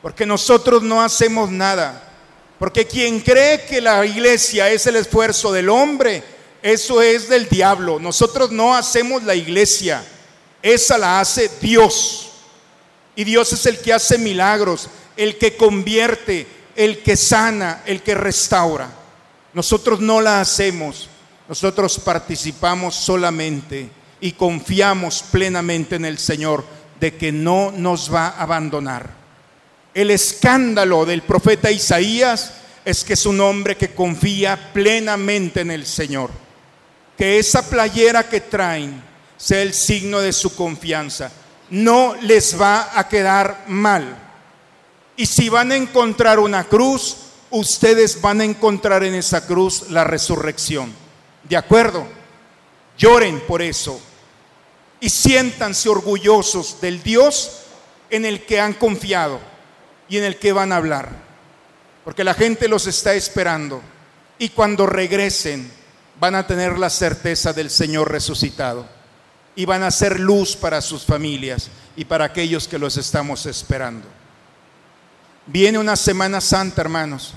porque 0.00 0.24
nosotros 0.24 0.82
no 0.82 1.02
hacemos 1.02 1.50
nada. 1.50 2.07
Porque 2.58 2.86
quien 2.86 3.20
cree 3.20 3.64
que 3.64 3.80
la 3.80 4.04
iglesia 4.04 4.70
es 4.70 4.86
el 4.86 4.96
esfuerzo 4.96 5.52
del 5.52 5.68
hombre, 5.68 6.22
eso 6.62 7.00
es 7.00 7.28
del 7.28 7.48
diablo. 7.48 8.00
Nosotros 8.00 8.50
no 8.50 8.74
hacemos 8.74 9.22
la 9.22 9.34
iglesia. 9.34 10.04
Esa 10.60 10.98
la 10.98 11.20
hace 11.20 11.50
Dios. 11.60 12.30
Y 13.14 13.24
Dios 13.24 13.52
es 13.52 13.66
el 13.66 13.78
que 13.78 13.92
hace 13.92 14.18
milagros, 14.18 14.88
el 15.16 15.38
que 15.38 15.56
convierte, 15.56 16.46
el 16.74 17.02
que 17.02 17.16
sana, 17.16 17.82
el 17.86 18.02
que 18.02 18.14
restaura. 18.14 18.90
Nosotros 19.52 20.00
no 20.00 20.20
la 20.20 20.40
hacemos, 20.40 21.08
nosotros 21.48 21.98
participamos 21.98 22.94
solamente 22.94 23.88
y 24.20 24.32
confiamos 24.32 25.24
plenamente 25.32 25.96
en 25.96 26.04
el 26.04 26.18
Señor 26.18 26.64
de 27.00 27.16
que 27.16 27.32
no 27.32 27.72
nos 27.72 28.12
va 28.12 28.28
a 28.28 28.42
abandonar. 28.42 29.10
El 29.98 30.12
escándalo 30.12 31.04
del 31.04 31.22
profeta 31.22 31.72
Isaías 31.72 32.52
es 32.84 33.02
que 33.02 33.14
es 33.14 33.26
un 33.26 33.40
hombre 33.40 33.76
que 33.76 33.96
confía 33.96 34.72
plenamente 34.72 35.62
en 35.62 35.72
el 35.72 35.84
Señor. 35.84 36.30
Que 37.16 37.40
esa 37.40 37.68
playera 37.68 38.28
que 38.28 38.42
traen 38.42 39.02
sea 39.36 39.60
el 39.60 39.74
signo 39.74 40.20
de 40.20 40.32
su 40.32 40.54
confianza. 40.54 41.32
No 41.70 42.14
les 42.20 42.60
va 42.60 42.96
a 42.96 43.08
quedar 43.08 43.64
mal. 43.66 44.16
Y 45.16 45.26
si 45.26 45.48
van 45.48 45.72
a 45.72 45.76
encontrar 45.76 46.38
una 46.38 46.62
cruz, 46.62 47.16
ustedes 47.50 48.20
van 48.20 48.40
a 48.40 48.44
encontrar 48.44 49.02
en 49.02 49.16
esa 49.16 49.48
cruz 49.48 49.90
la 49.90 50.04
resurrección. 50.04 50.94
¿De 51.42 51.56
acuerdo? 51.56 52.06
Lloren 52.96 53.40
por 53.48 53.62
eso. 53.62 54.00
Y 55.00 55.10
siéntanse 55.10 55.88
orgullosos 55.88 56.80
del 56.80 57.02
Dios 57.02 57.62
en 58.10 58.26
el 58.26 58.46
que 58.46 58.60
han 58.60 58.74
confiado 58.74 59.57
y 60.08 60.18
en 60.18 60.24
el 60.24 60.38
que 60.38 60.52
van 60.52 60.72
a 60.72 60.76
hablar. 60.76 61.10
Porque 62.04 62.24
la 62.24 62.34
gente 62.34 62.68
los 62.68 62.86
está 62.86 63.14
esperando. 63.14 63.82
Y 64.38 64.50
cuando 64.50 64.86
regresen 64.86 65.70
van 66.20 66.34
a 66.34 66.46
tener 66.46 66.78
la 66.78 66.90
certeza 66.90 67.52
del 67.52 67.70
Señor 67.70 68.10
resucitado 68.10 68.86
y 69.54 69.64
van 69.64 69.82
a 69.82 69.90
ser 69.90 70.20
luz 70.20 70.56
para 70.56 70.80
sus 70.80 71.04
familias 71.04 71.68
y 71.96 72.04
para 72.04 72.26
aquellos 72.26 72.68
que 72.68 72.78
los 72.78 72.96
estamos 72.96 73.44
esperando. 73.46 74.06
Viene 75.46 75.78
una 75.78 75.96
Semana 75.96 76.40
Santa, 76.40 76.82
hermanos. 76.82 77.34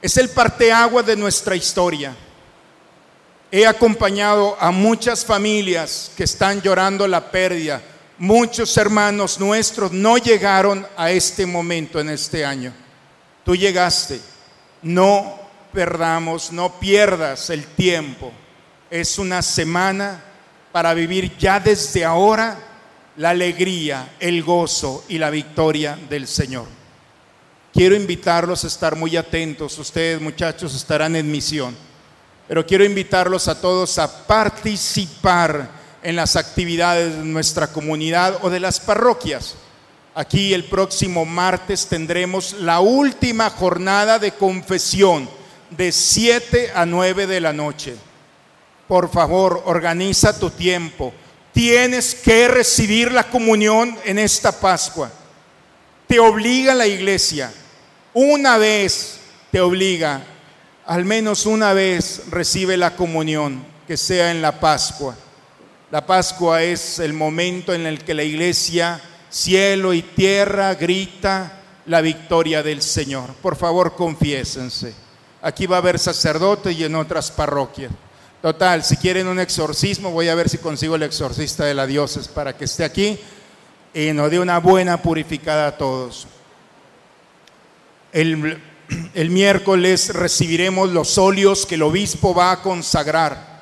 Es 0.00 0.16
el 0.18 0.28
parteagua 0.28 1.02
de 1.02 1.16
nuestra 1.16 1.56
historia. 1.56 2.14
He 3.50 3.66
acompañado 3.66 4.56
a 4.60 4.70
muchas 4.70 5.24
familias 5.24 6.12
que 6.16 6.24
están 6.24 6.60
llorando 6.60 7.08
la 7.08 7.30
pérdida. 7.30 7.82
Muchos 8.18 8.76
hermanos 8.76 9.38
nuestros 9.38 9.92
no 9.92 10.16
llegaron 10.16 10.86
a 10.96 11.10
este 11.10 11.44
momento 11.44 12.00
en 12.00 12.08
este 12.08 12.44
año. 12.44 12.72
Tú 13.44 13.54
llegaste. 13.54 14.20
No 14.82 15.38
perdamos, 15.72 16.52
no 16.52 16.78
pierdas 16.80 17.50
el 17.50 17.66
tiempo. 17.66 18.32
Es 18.90 19.18
una 19.18 19.42
semana 19.42 20.22
para 20.72 20.94
vivir 20.94 21.36
ya 21.36 21.60
desde 21.60 22.04
ahora 22.04 22.58
la 23.16 23.30
alegría, 23.30 24.14
el 24.20 24.42
gozo 24.42 25.04
y 25.08 25.18
la 25.18 25.30
victoria 25.30 25.98
del 26.08 26.26
Señor. 26.26 26.66
Quiero 27.72 27.94
invitarlos 27.94 28.64
a 28.64 28.68
estar 28.68 28.96
muy 28.96 29.16
atentos, 29.16 29.78
ustedes 29.78 30.20
muchachos 30.20 30.74
estarán 30.74 31.14
en 31.16 31.30
misión, 31.30 31.76
pero 32.48 32.66
quiero 32.66 32.84
invitarlos 32.84 33.48
a 33.48 33.60
todos 33.60 33.98
a 33.98 34.26
participar 34.26 35.68
en 36.02 36.16
las 36.16 36.36
actividades 36.36 37.16
de 37.16 37.24
nuestra 37.24 37.68
comunidad 37.68 38.38
o 38.42 38.50
de 38.50 38.60
las 38.60 38.80
parroquias. 38.80 39.54
Aquí 40.14 40.54
el 40.54 40.64
próximo 40.64 41.24
martes 41.24 41.86
tendremos 41.86 42.54
la 42.54 42.80
última 42.80 43.50
jornada 43.50 44.18
de 44.18 44.32
confesión 44.32 45.28
de 45.70 45.92
7 45.92 46.72
a 46.74 46.86
9 46.86 47.26
de 47.26 47.40
la 47.40 47.52
noche. 47.52 47.96
Por 48.88 49.10
favor, 49.10 49.62
organiza 49.66 50.38
tu 50.38 50.50
tiempo. 50.50 51.12
Tienes 51.52 52.14
que 52.14 52.48
recibir 52.48 53.12
la 53.12 53.24
comunión 53.24 53.98
en 54.04 54.18
esta 54.18 54.52
Pascua. 54.52 55.10
Te 56.06 56.20
obliga 56.20 56.74
la 56.74 56.86
iglesia. 56.86 57.52
Una 58.14 58.56
vez 58.58 59.18
te 59.50 59.60
obliga 59.60 60.22
al 60.86 61.04
menos 61.04 61.46
una 61.46 61.72
vez 61.72 62.22
recibe 62.30 62.76
la 62.76 62.94
comunión, 62.94 63.64
que 63.86 63.96
sea 63.96 64.30
en 64.30 64.40
la 64.40 64.60
Pascua. 64.60 65.16
La 65.92 66.04
Pascua 66.04 66.64
es 66.64 66.98
el 66.98 67.12
momento 67.12 67.72
en 67.72 67.86
el 67.86 68.02
que 68.02 68.12
la 68.12 68.24
iglesia, 68.24 69.00
cielo 69.30 69.94
y 69.94 70.02
tierra, 70.02 70.74
grita 70.74 71.60
la 71.86 72.00
victoria 72.00 72.60
del 72.64 72.82
Señor. 72.82 73.34
Por 73.34 73.54
favor, 73.54 73.94
confiésense. 73.94 74.92
Aquí 75.42 75.66
va 75.66 75.76
a 75.76 75.78
haber 75.78 76.00
sacerdote 76.00 76.72
y 76.72 76.82
en 76.82 76.96
otras 76.96 77.30
parroquias. 77.30 77.92
Total, 78.42 78.82
si 78.82 78.96
quieren 78.96 79.28
un 79.28 79.38
exorcismo, 79.38 80.10
voy 80.10 80.28
a 80.28 80.34
ver 80.34 80.48
si 80.48 80.58
consigo 80.58 80.96
el 80.96 81.04
exorcista 81.04 81.64
de 81.64 81.74
la 81.74 81.86
diócesis 81.86 82.26
para 82.26 82.56
que 82.56 82.64
esté 82.64 82.82
aquí 82.82 83.18
y 83.94 84.12
nos 84.12 84.28
dé 84.28 84.40
una 84.40 84.58
buena 84.58 85.00
purificada 85.00 85.68
a 85.68 85.76
todos. 85.76 86.26
El, 88.12 88.60
el 89.14 89.30
miércoles 89.30 90.12
recibiremos 90.12 90.90
los 90.90 91.16
óleos 91.16 91.64
que 91.64 91.76
el 91.76 91.82
obispo 91.82 92.34
va 92.34 92.50
a 92.50 92.60
consagrar. 92.60 93.55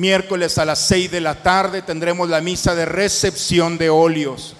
Miércoles 0.00 0.56
a 0.56 0.64
las 0.64 0.78
seis 0.78 1.10
de 1.10 1.20
la 1.20 1.42
tarde 1.42 1.82
tendremos 1.82 2.26
la 2.26 2.40
misa 2.40 2.74
de 2.74 2.86
recepción 2.86 3.76
de 3.76 3.90
óleos. 3.90 4.56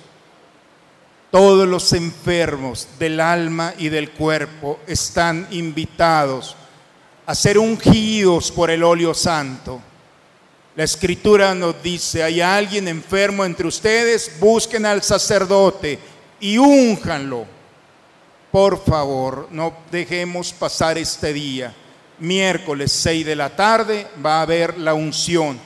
Todos 1.31 1.67
los 1.67 1.95
enfermos 1.95 2.87
del 2.99 3.21
alma 3.21 3.73
y 3.79 3.89
del 3.89 4.11
cuerpo 4.11 4.81
están 4.87 5.49
invitados 5.51 6.57
a 7.25 7.35
ser 7.35 7.57
ungidos 7.57 8.53
por 8.53 8.71
el 8.71 8.83
óleo 8.85 9.15
santo. 9.15 9.81
La 10.77 10.85
escritura 10.85 11.55
nos 11.55 11.83
dice, 11.83 12.23
hay 12.23 12.43
alguien 12.43 12.87
enfermo 12.87 13.43
entre 13.43 13.67
ustedes, 13.67 14.33
busquen 14.41 14.85
al 14.85 15.03
sacerdote 15.03 15.99
y 16.39 16.59
únjanlo. 16.59 17.47
Por 18.53 18.85
favor, 18.85 19.49
no 19.51 19.73
dejemos 19.91 20.53
pasar 20.53 20.99
este 20.99 21.33
día. 21.33 21.75
Miércoles 22.21 22.93
6 22.93 23.27
de 23.27 23.37
la 23.37 23.57
tarde 23.57 24.07
va 24.25 24.39
a 24.39 24.43
haber 24.43 24.79
la 24.79 24.95
unción 24.95 25.59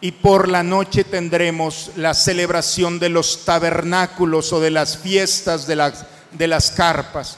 y 0.00 0.12
por 0.12 0.48
la 0.48 0.62
noche 0.62 1.04
tendremos 1.04 1.90
la 1.96 2.14
celebración 2.14 2.98
de 2.98 3.08
los 3.08 3.44
tabernáculos 3.44 4.52
o 4.52 4.60
de 4.60 4.70
las 4.70 4.96
fiestas 4.96 5.66
de 5.66 5.76
las, 5.76 6.06
de 6.32 6.46
las 6.46 6.70
carpas. 6.70 7.36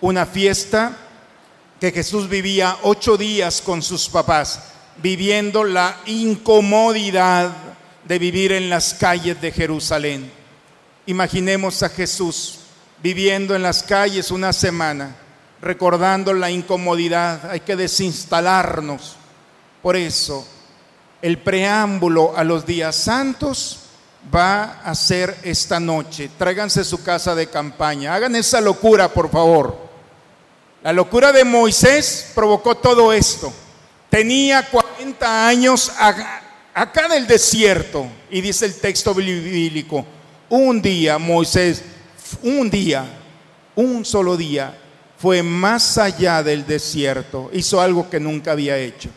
Una 0.00 0.24
fiesta 0.24 0.96
que 1.80 1.92
Jesús 1.92 2.28
vivía 2.28 2.76
ocho 2.82 3.16
días 3.16 3.60
con 3.60 3.82
sus 3.82 4.08
papás, 4.08 4.60
viviendo 5.02 5.64
la 5.64 5.98
incomodidad 6.06 7.50
de 8.04 8.18
vivir 8.18 8.52
en 8.52 8.70
las 8.70 8.94
calles 8.94 9.40
de 9.40 9.52
Jerusalén. 9.52 10.30
Imaginemos 11.06 11.82
a 11.82 11.88
Jesús 11.88 12.60
viviendo 13.02 13.54
en 13.54 13.62
las 13.62 13.82
calles 13.82 14.30
una 14.30 14.52
semana, 14.52 15.14
recordando 15.60 16.32
la 16.32 16.50
incomodidad, 16.50 17.50
hay 17.50 17.60
que 17.60 17.76
desinstalarnos. 17.76 19.16
Por 19.82 19.96
eso, 19.96 20.46
el 21.22 21.38
preámbulo 21.38 22.36
a 22.36 22.44
los 22.44 22.66
días 22.66 22.96
santos 22.96 23.80
va 24.34 24.80
a 24.82 24.94
ser 24.94 25.36
esta 25.42 25.80
noche. 25.80 26.30
Tráiganse 26.38 26.84
su 26.84 27.02
casa 27.02 27.34
de 27.34 27.48
campaña, 27.48 28.14
hagan 28.14 28.36
esa 28.36 28.60
locura, 28.60 29.08
por 29.08 29.30
favor. 29.30 29.76
La 30.82 30.92
locura 30.92 31.32
de 31.32 31.44
Moisés 31.44 32.30
provocó 32.34 32.76
todo 32.76 33.12
esto. 33.12 33.52
Tenía 34.10 34.68
40 34.68 35.48
años 35.48 35.92
acá 35.98 37.08
del 37.08 37.26
desierto, 37.26 38.06
y 38.30 38.40
dice 38.40 38.66
el 38.66 38.74
texto 38.76 39.14
bíblico, 39.14 40.04
un 40.48 40.80
día 40.80 41.18
Moisés 41.18 41.82
un 42.42 42.70
día, 42.70 43.04
un 43.74 44.04
solo 44.04 44.36
día, 44.36 44.76
fue 45.18 45.42
más 45.42 45.98
allá 45.98 46.42
del 46.42 46.66
desierto, 46.66 47.50
hizo 47.52 47.80
algo 47.80 48.10
que 48.10 48.20
nunca 48.20 48.52
había 48.52 48.76
hecho. 48.76 49.08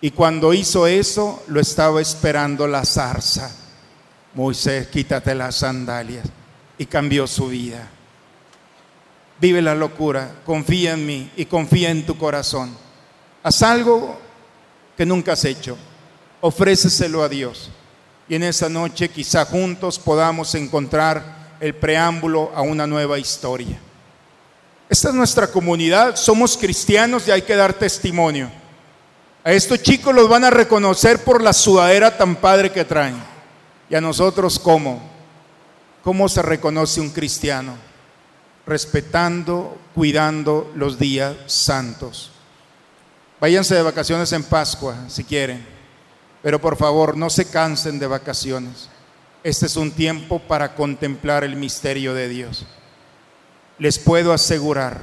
Y 0.00 0.10
cuando 0.10 0.52
hizo 0.52 0.86
eso, 0.86 1.42
lo 1.48 1.60
estaba 1.60 2.00
esperando 2.00 2.66
la 2.66 2.84
zarza. 2.84 3.50
Moisés, 4.34 4.88
quítate 4.88 5.34
las 5.34 5.56
sandalias. 5.56 6.26
Y 6.78 6.86
cambió 6.86 7.26
su 7.26 7.48
vida. 7.48 7.88
Vive 9.40 9.62
la 9.62 9.74
locura, 9.74 10.36
confía 10.44 10.92
en 10.92 11.06
mí 11.06 11.30
y 11.36 11.46
confía 11.46 11.90
en 11.90 12.04
tu 12.04 12.18
corazón. 12.18 12.76
Haz 13.42 13.62
algo 13.62 14.18
que 14.96 15.06
nunca 15.06 15.32
has 15.32 15.44
hecho. 15.44 15.76
Ofréceselo 16.40 17.22
a 17.22 17.28
Dios. 17.28 17.70
Y 18.28 18.34
en 18.34 18.42
esa 18.42 18.68
noche 18.68 19.08
quizá 19.08 19.44
juntos 19.44 19.98
podamos 19.98 20.54
encontrar 20.54 21.56
el 21.60 21.74
preámbulo 21.74 22.50
a 22.54 22.60
una 22.60 22.86
nueva 22.86 23.18
historia. 23.18 23.78
Esta 24.88 25.08
es 25.08 25.14
nuestra 25.14 25.48
comunidad, 25.48 26.16
somos 26.16 26.56
cristianos 26.56 27.26
y 27.26 27.32
hay 27.32 27.42
que 27.42 27.56
dar 27.56 27.74
testimonio. 27.74 28.50
A 29.42 29.52
estos 29.52 29.82
chicos 29.82 30.14
los 30.14 30.28
van 30.28 30.44
a 30.44 30.50
reconocer 30.50 31.22
por 31.22 31.42
la 31.42 31.52
sudadera 31.52 32.16
tan 32.16 32.36
padre 32.36 32.72
que 32.72 32.84
traen. 32.84 33.16
Y 33.88 33.94
a 33.94 34.00
nosotros, 34.00 34.58
¿cómo? 34.58 35.00
¿Cómo 36.02 36.28
se 36.28 36.42
reconoce 36.42 37.00
un 37.00 37.10
cristiano? 37.10 37.76
Respetando, 38.66 39.76
cuidando 39.94 40.72
los 40.74 40.98
días 40.98 41.36
santos. 41.46 42.32
Váyanse 43.40 43.74
de 43.74 43.82
vacaciones 43.82 44.32
en 44.32 44.44
Pascua, 44.44 44.96
si 45.08 45.22
quieren. 45.22 45.66
Pero 46.42 46.60
por 46.60 46.76
favor, 46.76 47.16
no 47.16 47.28
se 47.28 47.44
cansen 47.44 47.98
de 47.98 48.06
vacaciones. 48.06 48.88
Este 49.44 49.66
es 49.66 49.76
un 49.76 49.90
tiempo 49.90 50.40
para 50.40 50.74
contemplar 50.74 51.44
el 51.44 51.56
misterio 51.56 52.14
de 52.14 52.28
Dios. 52.28 52.66
Les 53.78 53.98
puedo 53.98 54.32
asegurar 54.32 55.00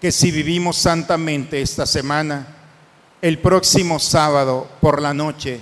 que 0.00 0.10
si 0.10 0.30
vivimos 0.30 0.78
santamente 0.78 1.60
esta 1.62 1.86
semana, 1.86 2.46
el 3.20 3.38
próximo 3.38 3.98
sábado 3.98 4.68
por 4.80 5.00
la 5.00 5.14
noche, 5.14 5.60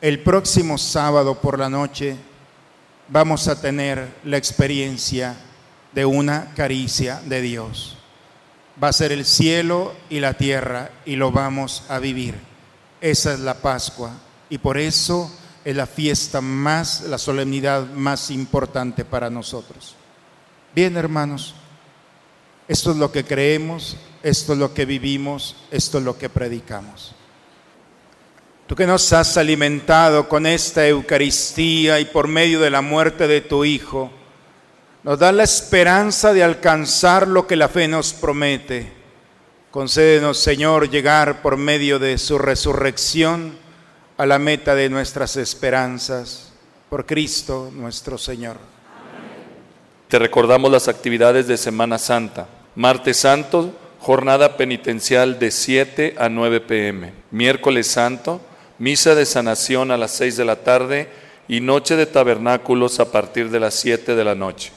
el 0.00 0.20
próximo 0.20 0.76
sábado 0.78 1.40
por 1.40 1.58
la 1.58 1.68
noche, 1.68 2.16
vamos 3.08 3.46
a 3.46 3.60
tener 3.60 4.16
la 4.24 4.38
experiencia 4.38 5.36
de 5.92 6.04
una 6.04 6.52
caricia 6.56 7.20
de 7.26 7.42
Dios. 7.42 7.96
Va 8.82 8.88
a 8.88 8.92
ser 8.92 9.12
el 9.12 9.24
cielo 9.24 9.94
y 10.08 10.18
la 10.18 10.34
tierra 10.34 10.90
y 11.04 11.16
lo 11.16 11.30
vamos 11.30 11.84
a 11.88 11.98
vivir. 11.98 12.34
Esa 13.00 13.34
es 13.34 13.40
la 13.40 13.54
Pascua. 13.54 14.12
Y 14.48 14.58
por 14.58 14.78
eso 14.78 15.30
es 15.64 15.76
la 15.76 15.86
fiesta 15.86 16.40
más, 16.40 17.02
la 17.02 17.18
solemnidad 17.18 17.86
más 17.90 18.30
importante 18.30 19.04
para 19.04 19.30
nosotros. 19.30 19.94
Bien, 20.74 20.96
hermanos, 20.96 21.54
esto 22.66 22.92
es 22.92 22.96
lo 22.96 23.12
que 23.12 23.24
creemos, 23.24 23.96
esto 24.22 24.54
es 24.54 24.58
lo 24.58 24.72
que 24.72 24.86
vivimos, 24.86 25.54
esto 25.70 25.98
es 25.98 26.04
lo 26.04 26.16
que 26.16 26.30
predicamos. 26.30 27.14
Tú 28.66 28.74
que 28.74 28.86
nos 28.86 29.12
has 29.12 29.36
alimentado 29.36 30.28
con 30.30 30.46
esta 30.46 30.86
Eucaristía 30.88 32.00
y 32.00 32.06
por 32.06 32.26
medio 32.26 32.58
de 32.58 32.70
la 32.70 32.80
muerte 32.80 33.26
de 33.28 33.42
tu 33.42 33.66
Hijo, 33.66 34.10
nos 35.02 35.18
da 35.18 35.30
la 35.30 35.42
esperanza 35.42 36.32
de 36.32 36.42
alcanzar 36.42 37.28
lo 37.28 37.46
que 37.46 37.56
la 37.56 37.68
fe 37.68 37.86
nos 37.86 38.14
promete. 38.14 38.90
Concédenos, 39.70 40.38
Señor, 40.38 40.88
llegar 40.88 41.42
por 41.42 41.58
medio 41.58 41.98
de 41.98 42.16
su 42.16 42.38
resurrección 42.38 43.58
a 44.16 44.24
la 44.24 44.38
meta 44.38 44.74
de 44.74 44.88
nuestras 44.88 45.36
esperanzas. 45.36 46.52
Por 46.88 47.04
Cristo 47.04 47.70
nuestro 47.74 48.16
Señor. 48.16 48.71
Te 50.12 50.18
recordamos 50.18 50.70
las 50.70 50.88
actividades 50.88 51.46
de 51.46 51.56
Semana 51.56 51.96
Santa. 51.96 52.46
Martes 52.74 53.16
Santo, 53.16 53.72
jornada 53.98 54.58
penitencial 54.58 55.38
de 55.38 55.50
7 55.50 56.16
a 56.18 56.28
9 56.28 56.60
pm. 56.60 57.14
Miércoles 57.30 57.86
Santo, 57.86 58.38
misa 58.78 59.14
de 59.14 59.24
sanación 59.24 59.90
a 59.90 59.96
las 59.96 60.10
6 60.10 60.36
de 60.36 60.44
la 60.44 60.56
tarde 60.56 61.08
y 61.48 61.62
noche 61.62 61.96
de 61.96 62.04
tabernáculos 62.04 63.00
a 63.00 63.10
partir 63.10 63.48
de 63.48 63.58
las 63.58 63.72
7 63.72 64.14
de 64.14 64.22
la 64.22 64.34
noche. 64.34 64.70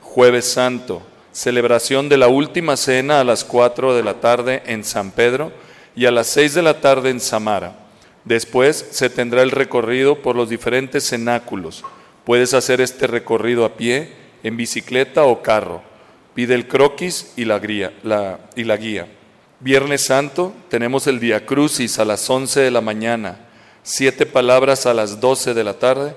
Jueves 0.00 0.50
Santo, 0.50 1.02
celebración 1.30 2.08
de 2.08 2.16
la 2.16 2.26
última 2.26 2.76
cena 2.76 3.20
a 3.20 3.24
las 3.24 3.44
4 3.44 3.94
de 3.94 4.02
la 4.02 4.14
tarde 4.14 4.64
en 4.66 4.82
San 4.82 5.12
Pedro 5.12 5.52
y 5.94 6.06
a 6.06 6.10
las 6.10 6.26
6 6.26 6.54
de 6.54 6.62
la 6.62 6.80
tarde 6.80 7.10
en 7.10 7.20
Samara. 7.20 7.76
Después 8.24 8.88
se 8.90 9.08
tendrá 9.08 9.42
el 9.42 9.52
recorrido 9.52 10.20
por 10.20 10.34
los 10.34 10.48
diferentes 10.48 11.08
cenáculos. 11.08 11.84
Puedes 12.24 12.54
hacer 12.54 12.80
este 12.80 13.06
recorrido 13.06 13.64
a 13.64 13.76
pie, 13.76 14.18
en 14.42 14.56
bicicleta 14.56 15.24
o 15.24 15.42
carro. 15.42 15.82
Pide 16.34 16.54
el 16.54 16.68
croquis 16.68 17.32
y 17.36 17.44
la, 17.44 17.58
guía, 17.58 17.92
y 18.56 18.64
la 18.64 18.76
guía. 18.76 19.06
Viernes 19.60 20.04
Santo 20.04 20.54
tenemos 20.68 21.06
el 21.06 21.20
Día 21.20 21.44
Crucis 21.44 21.98
a 21.98 22.04
las 22.04 22.28
11 22.28 22.60
de 22.60 22.70
la 22.70 22.80
mañana, 22.80 23.48
siete 23.82 24.24
palabras 24.24 24.86
a 24.86 24.94
las 24.94 25.20
12 25.20 25.52
de 25.54 25.64
la 25.64 25.74
tarde, 25.74 26.14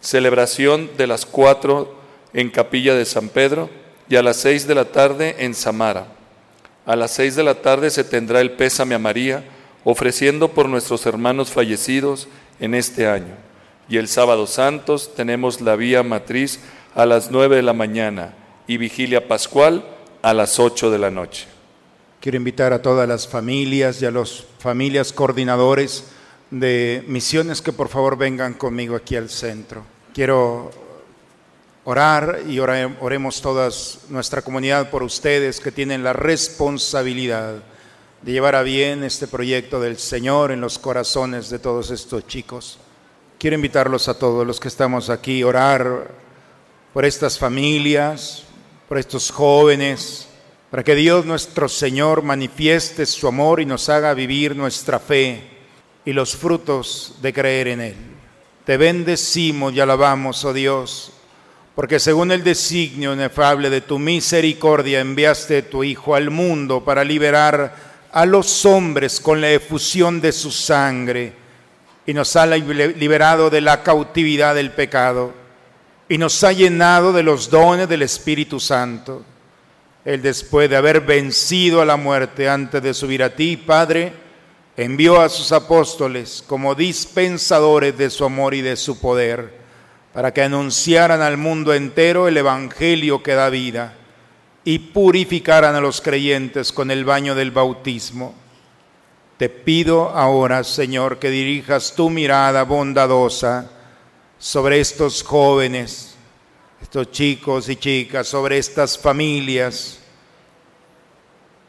celebración 0.00 0.90
de 0.98 1.06
las 1.06 1.24
cuatro 1.24 1.96
en 2.34 2.50
Capilla 2.50 2.94
de 2.94 3.06
San 3.06 3.28
Pedro 3.28 3.70
y 4.08 4.16
a 4.16 4.22
las 4.22 4.36
6 4.38 4.66
de 4.66 4.74
la 4.74 4.84
tarde 4.84 5.36
en 5.38 5.54
Samara. 5.54 6.08
A 6.84 6.96
las 6.96 7.12
6 7.12 7.36
de 7.36 7.44
la 7.44 7.54
tarde 7.54 7.88
se 7.88 8.04
tendrá 8.04 8.40
el 8.42 8.52
pésame 8.52 8.94
a 8.94 8.98
María, 8.98 9.44
ofreciendo 9.84 10.48
por 10.48 10.68
nuestros 10.68 11.06
hermanos 11.06 11.50
fallecidos 11.50 12.28
en 12.60 12.74
este 12.74 13.06
año. 13.06 13.34
Y 13.88 13.96
el 13.96 14.08
sábado 14.08 14.46
santos 14.46 15.14
tenemos 15.14 15.60
la 15.60 15.76
vía 15.76 16.02
matriz 16.02 16.60
a 16.94 17.06
las 17.06 17.30
nueve 17.30 17.56
de 17.56 17.62
la 17.62 17.72
mañana 17.72 18.34
y 18.66 18.76
vigilia 18.76 19.26
pascual 19.26 19.84
a 20.22 20.32
las 20.32 20.58
ocho 20.58 20.90
de 20.90 20.98
la 20.98 21.10
noche. 21.10 21.46
Quiero 22.20 22.36
invitar 22.36 22.72
a 22.72 22.82
todas 22.82 23.08
las 23.08 23.26
familias 23.28 24.00
y 24.00 24.06
a 24.06 24.10
los 24.10 24.46
familias 24.58 25.12
coordinadores 25.12 26.04
de 26.50 27.04
misiones 27.08 27.60
que 27.60 27.72
por 27.72 27.88
favor 27.88 28.16
vengan 28.16 28.54
conmigo 28.54 28.94
aquí 28.94 29.16
al 29.16 29.28
centro. 29.28 29.84
Quiero 30.14 30.70
orar 31.84 32.40
y 32.48 32.60
oremos 32.60 33.42
todas 33.42 34.00
nuestra 34.08 34.40
comunidad 34.40 34.88
por 34.88 35.02
ustedes 35.02 35.60
que 35.60 35.72
tienen 35.72 36.04
la 36.04 36.12
responsabilidad 36.12 37.56
de 38.22 38.32
llevar 38.32 38.54
a 38.54 38.62
bien 38.62 39.04
este 39.04 39.26
proyecto 39.26 39.80
del 39.80 39.98
Señor 39.98 40.52
en 40.52 40.60
los 40.60 40.78
corazones 40.78 41.50
de 41.50 41.58
todos 41.58 41.90
estos 41.90 42.26
chicos. 42.26 42.78
Quiero 43.38 43.56
invitarlos 43.56 44.08
a 44.08 44.18
todos 44.18 44.46
los 44.46 44.60
que 44.60 44.68
estamos 44.68 45.10
aquí 45.10 45.42
a 45.42 45.46
orar 45.48 46.23
por 46.94 47.04
estas 47.04 47.40
familias, 47.40 48.44
por 48.88 48.98
estos 48.98 49.32
jóvenes, 49.32 50.28
para 50.70 50.84
que 50.84 50.94
Dios 50.94 51.26
nuestro 51.26 51.68
Señor 51.68 52.22
manifieste 52.22 53.04
su 53.04 53.26
amor 53.26 53.60
y 53.60 53.66
nos 53.66 53.88
haga 53.88 54.14
vivir 54.14 54.54
nuestra 54.54 55.00
fe 55.00 55.42
y 56.04 56.12
los 56.12 56.36
frutos 56.36 57.16
de 57.20 57.32
creer 57.32 57.66
en 57.66 57.80
Él. 57.80 57.96
Te 58.64 58.76
bendecimos 58.76 59.74
y 59.74 59.80
alabamos, 59.80 60.44
oh 60.44 60.52
Dios, 60.52 61.12
porque 61.74 61.98
según 61.98 62.30
el 62.30 62.44
designio 62.44 63.12
inefable 63.12 63.70
de 63.70 63.80
tu 63.80 63.98
misericordia 63.98 65.00
enviaste 65.00 65.62
tu 65.62 65.82
Hijo 65.82 66.14
al 66.14 66.30
mundo 66.30 66.84
para 66.84 67.02
liberar 67.02 67.74
a 68.12 68.24
los 68.24 68.64
hombres 68.64 69.18
con 69.18 69.40
la 69.40 69.50
efusión 69.50 70.20
de 70.20 70.30
su 70.30 70.52
sangre 70.52 71.32
y 72.06 72.14
nos 72.14 72.36
ha 72.36 72.46
liberado 72.46 73.50
de 73.50 73.60
la 73.60 73.82
cautividad 73.82 74.54
del 74.54 74.70
pecado 74.70 75.43
y 76.08 76.18
nos 76.18 76.42
ha 76.44 76.52
llenado 76.52 77.12
de 77.12 77.22
los 77.22 77.50
dones 77.50 77.88
del 77.88 78.02
Espíritu 78.02 78.60
Santo 78.60 79.24
él 80.04 80.20
después 80.20 80.68
de 80.68 80.76
haber 80.76 81.00
vencido 81.00 81.80
a 81.80 81.86
la 81.86 81.96
muerte 81.96 82.48
antes 82.48 82.82
de 82.82 82.92
subir 82.92 83.22
a 83.22 83.34
ti, 83.34 83.56
Padre, 83.56 84.12
envió 84.76 85.20
a 85.20 85.30
sus 85.30 85.50
apóstoles 85.52 86.44
como 86.46 86.74
dispensadores 86.74 87.96
de 87.96 88.10
su 88.10 88.24
amor 88.24 88.54
y 88.54 88.60
de 88.60 88.76
su 88.76 89.00
poder, 89.00 89.64
para 90.12 90.32
que 90.32 90.42
anunciaran 90.42 91.22
al 91.22 91.38
mundo 91.38 91.72
entero 91.72 92.28
el 92.28 92.36
Evangelio 92.36 93.22
que 93.22 93.34
da 93.34 93.48
vida 93.48 93.94
y 94.62 94.78
purificaran 94.78 95.74
a 95.74 95.80
los 95.80 96.00
creyentes 96.00 96.70
con 96.70 96.90
el 96.90 97.04
baño 97.04 97.34
del 97.34 97.50
bautismo. 97.50 98.34
Te 99.38 99.48
pido 99.48 100.10
ahora, 100.10 100.64
Señor, 100.64 101.18
que 101.18 101.30
dirijas 101.30 101.94
tu 101.94 102.10
mirada 102.10 102.62
bondadosa 102.64 103.70
sobre 104.44 104.78
estos 104.78 105.22
jóvenes, 105.22 106.16
estos 106.82 107.10
chicos 107.10 107.66
y 107.70 107.76
chicas, 107.76 108.28
sobre 108.28 108.58
estas 108.58 108.98
familias, 108.98 110.00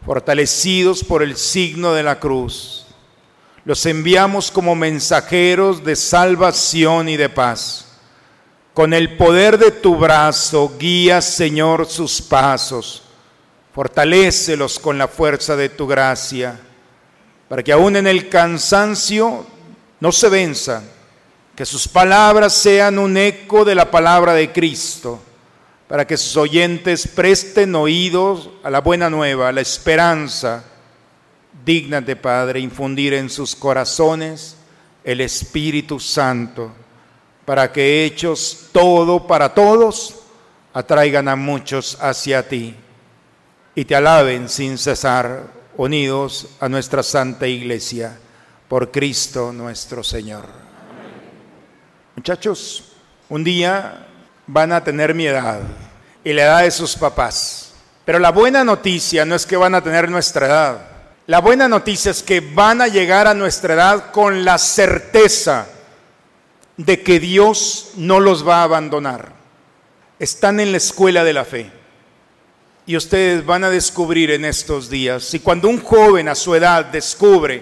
fortalecidos 0.06 1.02
por 1.02 1.24
el 1.24 1.38
signo 1.38 1.94
de 1.94 2.04
la 2.04 2.20
cruz. 2.20 2.86
Los 3.64 3.86
enviamos 3.86 4.52
como 4.52 4.76
mensajeros 4.76 5.86
de 5.86 5.96
salvación 5.96 7.08
y 7.08 7.16
de 7.16 7.30
paz. 7.30 7.94
Con 8.74 8.94
el 8.94 9.16
poder 9.16 9.58
de 9.58 9.72
tu 9.72 9.96
brazo, 9.96 10.74
guía, 10.78 11.22
Señor, 11.22 11.86
sus 11.86 12.22
pasos. 12.22 13.04
Fortalécelos 13.74 14.80
con 14.80 14.98
la 14.98 15.08
fuerza 15.08 15.56
de 15.56 15.70
tu 15.70 15.88
gracia, 15.88 16.60
para 17.48 17.64
que 17.64 17.72
aún 17.72 17.96
en 17.96 18.06
el 18.06 18.28
cansancio 18.28 19.46
no 20.02 20.12
se 20.12 20.28
venzan 20.28 20.95
que 21.56 21.66
sus 21.66 21.88
palabras 21.88 22.54
sean 22.54 23.00
un 23.00 23.16
eco 23.16 23.64
de 23.64 23.76
la 23.76 23.90
palabra 23.90 24.34
de 24.34 24.52
Cristo, 24.52 25.22
para 25.88 26.06
que 26.06 26.18
sus 26.18 26.36
oyentes 26.36 27.08
presten 27.08 27.76
oídos 27.76 28.50
a 28.64 28.70
la 28.70 28.82
buena 28.82 29.10
nueva, 29.10 29.50
a 29.50 29.52
la 29.52 29.62
esperanza 29.62 30.66
digna 31.64 32.02
de 32.02 32.16
Padre, 32.16 32.60
infundir 32.60 33.14
en 33.14 33.30
sus 33.30 33.56
corazones 33.56 34.58
el 35.04 35.22
Espíritu 35.22 36.00
Santo, 36.00 36.72
para 37.46 37.72
que 37.72 38.06
hechos 38.06 38.70
todo 38.72 39.26
para 39.26 39.54
todos, 39.54 40.16
atraigan 40.74 41.30
a 41.30 41.36
muchos 41.36 41.98
hacia 42.02 42.48
ti 42.50 42.76
y 43.76 43.86
te 43.86 43.96
alaben 43.96 44.50
sin 44.50 44.78
cesar, 44.78 45.48
unidos 45.78 46.48
a 46.60 46.68
nuestra 46.68 47.04
Santa 47.04 47.48
Iglesia, 47.48 48.18
por 48.68 48.92
Cristo 48.92 49.54
nuestro 49.54 50.04
Señor. 50.04 50.75
Muchachos, 52.26 52.84
un 53.30 53.44
día 53.44 54.08
van 54.48 54.72
a 54.72 54.84
tener 54.84 55.14
mi 55.14 55.28
edad 55.28 55.60
y 56.24 56.34
la 56.34 56.42
edad 56.42 56.64
de 56.64 56.72
sus 56.72 56.96
papás. 56.96 57.74
Pero 58.04 58.18
la 58.18 58.32
buena 58.32 58.64
noticia 58.64 59.26
no 59.26 59.36
es 59.36 59.46
que 59.46 59.56
van 59.56 59.76
a 59.76 59.84
tener 59.84 60.10
nuestra 60.10 60.48
edad. 60.48 60.82
La 61.28 61.40
buena 61.40 61.68
noticia 61.68 62.10
es 62.10 62.24
que 62.24 62.40
van 62.40 62.82
a 62.82 62.88
llegar 62.88 63.28
a 63.28 63.36
nuestra 63.36 63.76
edad 63.76 64.12
con 64.12 64.44
la 64.44 64.58
certeza 64.58 65.68
de 66.78 67.04
que 67.04 67.20
Dios 67.20 67.92
no 67.96 68.20
los 68.20 68.48
va 68.48 68.62
a 68.62 68.64
abandonar. 68.64 69.32
Están 70.18 70.60
en 70.60 70.72
la 70.72 70.78
escuela 70.78 71.24
de 71.24 71.34
la 71.34 71.46
fe. 71.46 71.70
Y 72.88 72.98
ustedes 72.98 73.46
van 73.46 73.66
a 73.66 73.70
descubrir 73.70 74.32
en 74.32 74.46
estos 74.46 74.90
días, 74.90 75.32
y 75.36 75.42
cuando 75.42 75.70
un 75.70 75.80
joven 75.80 76.28
a 76.28 76.34
su 76.34 76.56
edad 76.56 76.86
descubre 76.86 77.62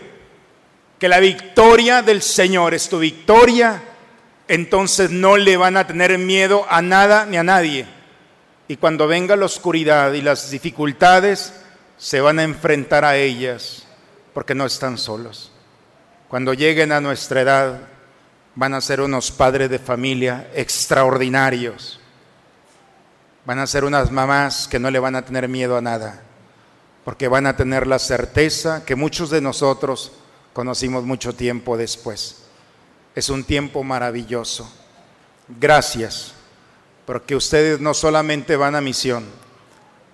que 0.98 1.10
la 1.10 1.20
victoria 1.20 2.02
del 2.02 2.22
Señor 2.22 2.74
es 2.74 2.88
tu 2.88 3.00
victoria, 3.00 3.90
entonces 4.48 5.12
no 5.12 5.38
le 5.38 5.58
van 5.58 5.78
a 5.78 5.88
tener 5.88 6.18
miedo 6.18 6.66
a 6.70 6.82
nada 6.82 7.26
ni 7.26 7.38
a 7.38 7.44
nadie. 7.44 7.86
Y 8.68 8.78
cuando 8.78 9.08
venga 9.08 9.36
la 9.36 9.46
oscuridad 9.46 10.14
y 10.14 10.22
las 10.22 10.50
dificultades, 10.52 11.54
se 11.98 12.22
van 12.22 12.40
a 12.40 12.44
enfrentar 12.44 13.06
a 13.06 13.16
ellas 13.16 13.84
porque 14.34 14.56
no 14.56 14.66
están 14.66 14.98
solos. 14.98 15.52
Cuando 16.28 16.54
lleguen 16.54 16.92
a 16.92 17.02
nuestra 17.02 17.42
edad, 17.42 17.82
van 18.56 18.74
a 18.74 18.82
ser 18.82 19.02
unos 19.02 19.32
padres 19.32 19.70
de 19.70 19.80
familia 19.80 20.50
extraordinarios. 20.54 22.00
Van 23.46 23.60
a 23.60 23.68
ser 23.68 23.84
unas 23.84 24.12
mamás 24.12 24.68
que 24.68 24.80
no 24.80 24.90
le 24.90 25.00
van 25.00 25.16
a 25.16 25.24
tener 25.24 25.48
miedo 25.48 25.78
a 25.78 25.82
nada, 25.82 26.24
porque 27.04 27.28
van 27.28 27.46
a 27.46 27.56
tener 27.56 27.88
la 27.88 28.00
certeza 28.00 28.86
que 28.86 28.96
muchos 28.96 29.30
de 29.30 29.42
nosotros 29.42 30.14
conocimos 30.54 31.04
mucho 31.04 31.36
tiempo 31.36 31.78
después. 31.78 32.43
Es 33.16 33.30
un 33.30 33.44
tiempo 33.44 33.84
maravilloso. 33.84 34.72
Gracias, 35.48 36.34
porque 37.06 37.36
ustedes 37.36 37.80
no 37.80 37.94
solamente 37.94 38.56
van 38.56 38.76
a 38.76 38.82
misión, 38.82 39.26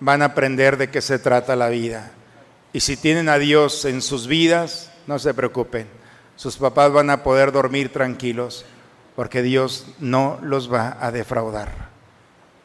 van 0.00 0.22
a 0.22 0.26
aprender 0.26 0.76
de 0.76 0.90
qué 0.90 1.00
se 1.00 1.18
trata 1.18 1.56
la 1.56 1.68
vida. 1.68 2.12
Y 2.72 2.80
si 2.80 2.96
tienen 2.96 3.28
a 3.28 3.38
Dios 3.38 3.84
en 3.84 4.02
sus 4.02 4.26
vidas, 4.26 4.90
no 5.06 5.18
se 5.18 5.34
preocupen. 5.34 5.88
Sus 6.36 6.56
papás 6.56 6.92
van 6.92 7.10
a 7.10 7.22
poder 7.22 7.52
dormir 7.52 7.92
tranquilos, 7.92 8.64
porque 9.16 9.42
Dios 9.42 9.86
no 9.98 10.38
los 10.42 10.72
va 10.72 10.96
a 11.00 11.10
defraudar. 11.10 11.90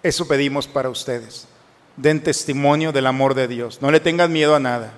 Eso 0.03 0.27
pedimos 0.27 0.67
para 0.67 0.89
ustedes. 0.89 1.47
Den 1.97 2.21
testimonio 2.21 2.91
del 2.91 3.07
amor 3.07 3.33
de 3.33 3.47
Dios. 3.47 3.81
No 3.81 3.89
le 3.89 3.99
tengan 3.99 4.31
miedo 4.31 4.55
a 4.55 4.59
nada. 4.59 4.93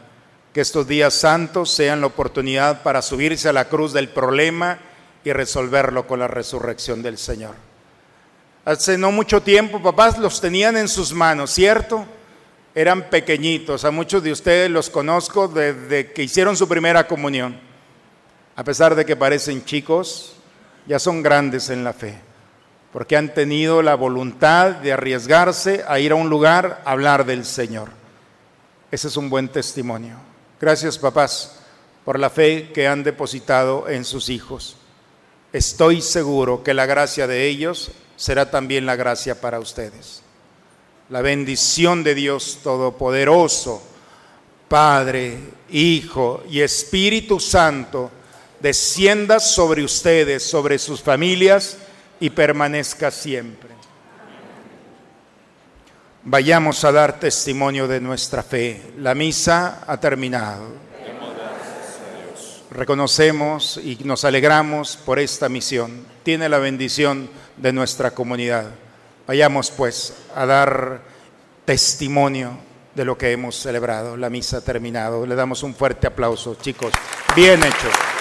Que 0.54 0.62
estos 0.62 0.88
días 0.88 1.14
santos 1.14 1.72
sean 1.72 2.02
la 2.02 2.08
oportunidad 2.08 2.82
para 2.82 3.02
subirse 3.02 3.48
a 3.48 3.54
la 3.54 3.70
cruz 3.70 3.94
del 3.94 4.10
problema 4.10 4.80
y 5.28 5.34
resolverlo 5.34 6.08
con 6.08 6.20
la 6.20 6.30
resurrección 6.30 7.04
del 7.04 7.18
Señor. 7.18 7.54
Hace 8.64 8.98
no 8.98 9.12
mucho 9.12 9.42
tiempo, 9.42 9.84
papás 9.84 10.18
los 10.18 10.40
tenían 10.40 10.78
en 10.78 10.88
sus 10.88 11.12
manos, 11.12 11.52
¿cierto? 11.52 12.06
Eran 12.74 13.10
pequeñitos, 13.10 13.84
a 13.84 13.92
muchos 13.92 14.24
de 14.24 14.32
ustedes 14.32 14.72
los 14.72 14.90
conozco 14.90 15.50
desde 15.50 16.14
que 16.14 16.24
hicieron 16.24 16.56
su 16.56 16.66
primera 16.66 17.08
comunión. 17.08 17.60
A 18.56 18.64
pesar 18.64 18.96
de 18.96 19.06
que 19.06 19.18
parecen 19.18 19.66
chicos, 19.66 20.38
ya 20.86 20.98
son 20.98 21.22
grandes 21.22 21.70
en 21.70 21.84
la 21.84 21.92
fe, 21.92 22.18
porque 22.94 23.18
han 23.18 23.34
tenido 23.34 23.82
la 23.82 23.96
voluntad 23.96 24.76
de 24.76 24.94
arriesgarse 24.94 25.84
a 25.90 26.00
ir 26.00 26.14
a 26.14 26.16
un 26.16 26.30
lugar 26.30 26.84
a 26.86 26.92
hablar 26.92 27.26
del 27.26 27.44
Señor. 27.44 27.90
Ese 28.92 29.10
es 29.10 29.18
un 29.18 29.30
buen 29.30 29.50
testimonio. 29.50 30.16
Gracias, 30.62 30.98
papás, 30.98 31.60
por 32.06 32.18
la 32.18 32.30
fe 32.30 32.72
que 32.74 32.88
han 32.88 33.04
depositado 33.04 33.90
en 33.90 34.06
sus 34.06 34.30
hijos 34.30 34.78
estoy 35.54 36.02
seguro 36.02 36.64
que 36.64 36.74
la 36.74 36.86
gracia 36.86 37.28
de 37.28 37.48
ellos 37.48 37.92
será 38.16 38.50
también 38.52 38.86
la 38.86 38.96
gracia 38.96 39.40
para 39.40 39.60
ustedes. 39.60 40.22
La 41.10 41.22
bendición 41.22 42.04
de 42.04 42.16
Dios 42.16 42.60
Todopoderoso, 42.64 43.82
Padre, 44.68 45.38
Hijo 45.70 46.44
y 46.50 46.62
Espíritu 46.62 47.40
Santo, 47.40 48.12
descienda 48.60 49.40
sobre 49.40 49.84
ustedes, 49.84 50.44
sobre 50.44 50.80
sus 50.80 51.02
familias 51.02 51.78
y 52.20 52.30
permanezca 52.30 53.12
siempre. 53.12 53.70
Vayamos 56.24 56.84
a 56.84 56.92
dar 56.92 57.20
testimonio 57.20 57.88
de 57.88 58.02
nuestra 58.02 58.44
fe. 58.44 58.82
La 58.98 59.16
misa 59.16 59.86
ha 59.88 59.98
terminado 59.98 60.88
reconocemos 62.78 63.80
y 63.84 63.98
nos 64.04 64.24
alegramos 64.24 64.98
por 64.98 65.18
esta 65.18 65.50
misión. 65.50 66.06
Tiene 66.22 66.48
la 66.48 66.60
bendición 66.60 67.28
de 67.58 67.74
nuestra 67.74 68.12
comunidad. 68.12 68.70
Vayamos 69.26 69.72
pues 69.72 70.14
a 70.36 70.46
dar 70.46 71.02
testimonio 71.66 72.52
de 72.94 73.04
lo 73.04 73.18
que 73.18 73.32
hemos 73.32 73.56
celebrado. 73.56 74.16
La 74.16 74.30
misa 74.30 74.58
ha 74.58 74.62
terminado. 74.62 75.26
Le 75.26 75.34
damos 75.34 75.64
un 75.64 75.74
fuerte 75.74 76.06
aplauso, 76.06 76.56
chicos. 76.56 76.94
Bien 77.36 77.60
hecho. 77.64 78.17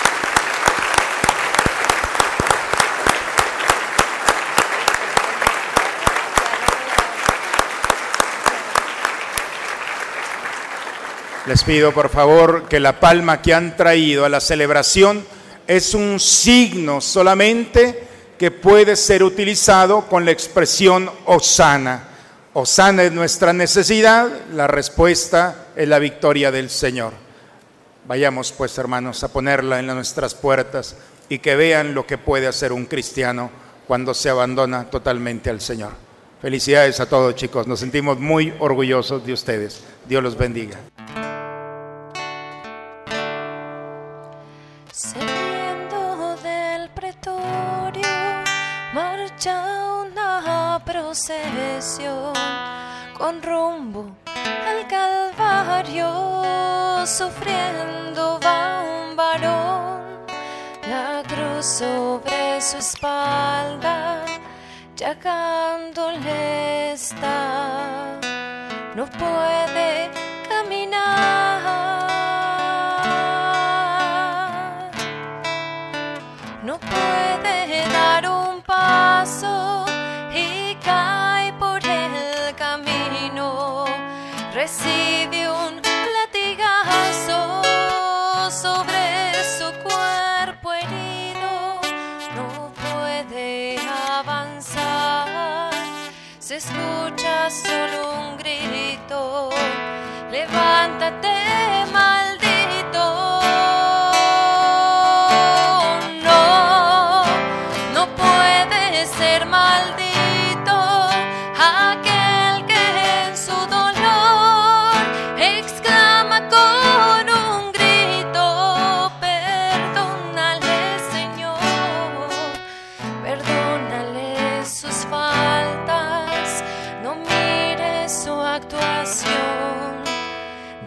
Les 11.46 11.62
pido 11.62 11.92
por 11.92 12.08
favor 12.08 12.68
que 12.68 12.80
la 12.80 12.98
palma 12.98 13.40
que 13.40 13.54
han 13.54 13.76
traído 13.76 14.24
a 14.24 14.28
la 14.28 14.40
celebración 14.40 15.24
es 15.68 15.94
un 15.94 16.18
signo 16.18 17.00
solamente 17.00 18.02
que 18.36 18.50
puede 18.50 18.96
ser 18.96 19.22
utilizado 19.22 20.08
con 20.08 20.24
la 20.24 20.32
expresión 20.32 21.08
Osana. 21.24 22.08
Osana 22.52 23.04
es 23.04 23.12
nuestra 23.12 23.52
necesidad, 23.52 24.28
la 24.54 24.66
respuesta 24.66 25.66
es 25.76 25.86
la 25.86 26.00
victoria 26.00 26.50
del 26.50 26.68
Señor. 26.68 27.12
Vayamos 28.08 28.50
pues 28.50 28.76
hermanos 28.78 29.22
a 29.22 29.28
ponerla 29.28 29.78
en 29.78 29.86
nuestras 29.86 30.34
puertas 30.34 30.96
y 31.28 31.38
que 31.38 31.54
vean 31.54 31.94
lo 31.94 32.08
que 32.08 32.18
puede 32.18 32.48
hacer 32.48 32.72
un 32.72 32.86
cristiano 32.86 33.50
cuando 33.86 34.14
se 34.14 34.30
abandona 34.30 34.90
totalmente 34.90 35.48
al 35.48 35.60
Señor. 35.60 35.92
Felicidades 36.42 36.98
a 36.98 37.08
todos 37.08 37.36
chicos, 37.36 37.68
nos 37.68 37.78
sentimos 37.78 38.18
muy 38.18 38.52
orgullosos 38.58 39.24
de 39.24 39.32
ustedes. 39.32 39.82
Dios 40.08 40.24
los 40.24 40.36
bendiga. 40.36 40.78
Con 53.18 53.42
rumbo 53.42 54.14
al 54.64 54.86
Calvario, 54.86 56.06
sufriendo 57.04 58.38
va 58.44 58.82
un 58.82 59.16
varón, 59.16 60.24
la 60.88 61.24
cruz 61.26 61.66
sobre 61.66 62.60
su 62.60 62.76
espalda, 62.76 64.24
llagándole 64.94 66.92
está, 66.92 68.20
no 68.94 69.06
puede 69.06 70.10
caminar. 70.48 71.16
no 76.62 76.78
puede 76.78 77.88
dar 77.92 78.28
un 78.28 78.60
paso 78.62 79.75
Se 96.66 96.72
escucha 96.72 97.48
solo 97.48 98.30
un 98.30 98.36
grito. 98.36 99.50
Levántate, 100.32 101.85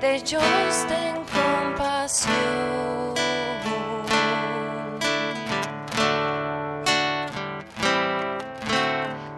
ellos 0.02 0.86
ten 0.88 1.16
compasión. 1.26 3.16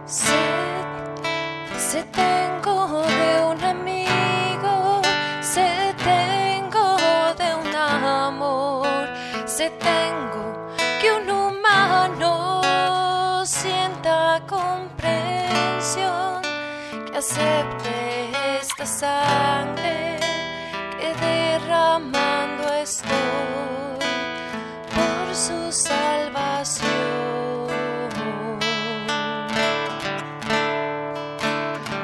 Sé, 0.05 0.43
sé 1.77 2.03
tengo 2.11 3.01
de 3.01 3.45
un 3.45 3.63
amigo, 3.63 5.01
sé 5.41 5.95
tengo 6.03 6.97
de 7.37 7.55
un 7.55 7.75
amor, 7.75 9.07
sé 9.45 9.69
tengo 9.79 10.67
que 11.01 11.11
un 11.13 11.29
humano 11.29 12.61
sienta 13.45 14.41
comprensión, 14.47 16.41
que 17.11 17.17
acepte 17.17 18.31
esta 18.59 18.85
sangre 18.85 20.10
derramando 21.71 22.73
estoy 22.73 23.07
por 24.93 25.33
su 25.33 25.71
salvación. 25.71 26.89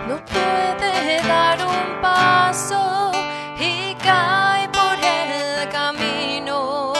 No 0.08 0.24
puede 0.26 1.22
dar 1.28 1.58
un 1.66 2.02
paso 2.02 3.12
y 3.60 3.94
cae 3.96 4.70
por 4.70 4.98
el 5.04 5.68
camino. 5.70 6.94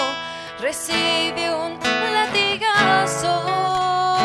Recibe 0.60 1.50
un 1.56 1.80
latigazo 2.14 3.36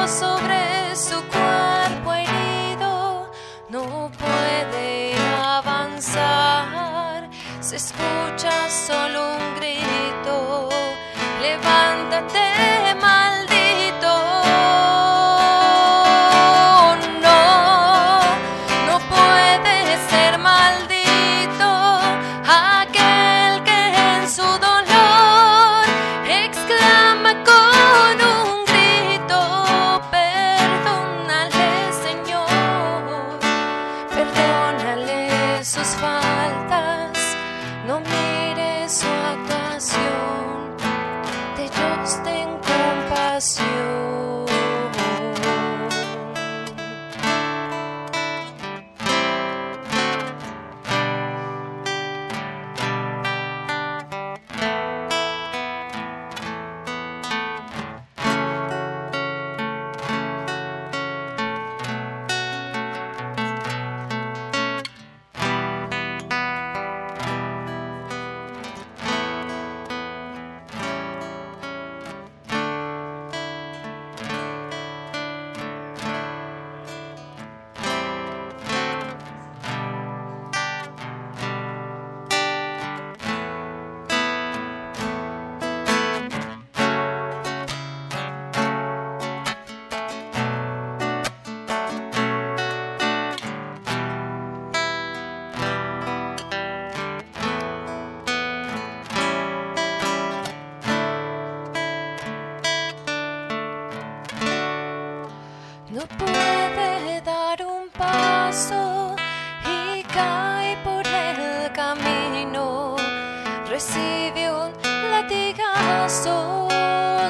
sobre 0.09 0.97
su 0.97 1.23
cuerpo 1.29 1.62
escucha 7.77 8.69
solo 8.69 9.37
un 9.37 9.55
grito. 9.57 9.92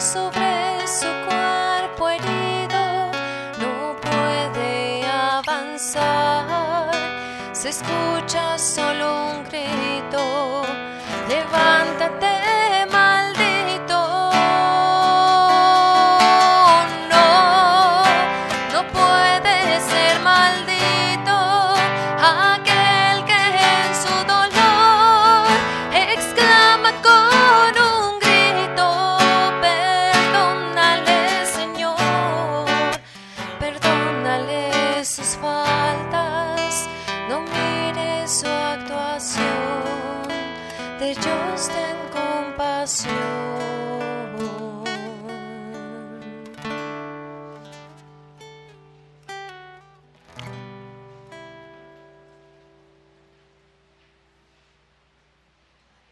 Sobre 0.00 0.86
su 0.88 1.06
cuerpo 1.26 2.08
herido, 2.08 3.12
no 3.60 3.94
puede 4.00 5.04
avanzar, 5.06 6.90
se 7.52 7.68
escucha 7.68 8.58
solo 8.58 9.36
un 9.36 9.44
grito, 9.44 10.62
levántate. 11.28 12.51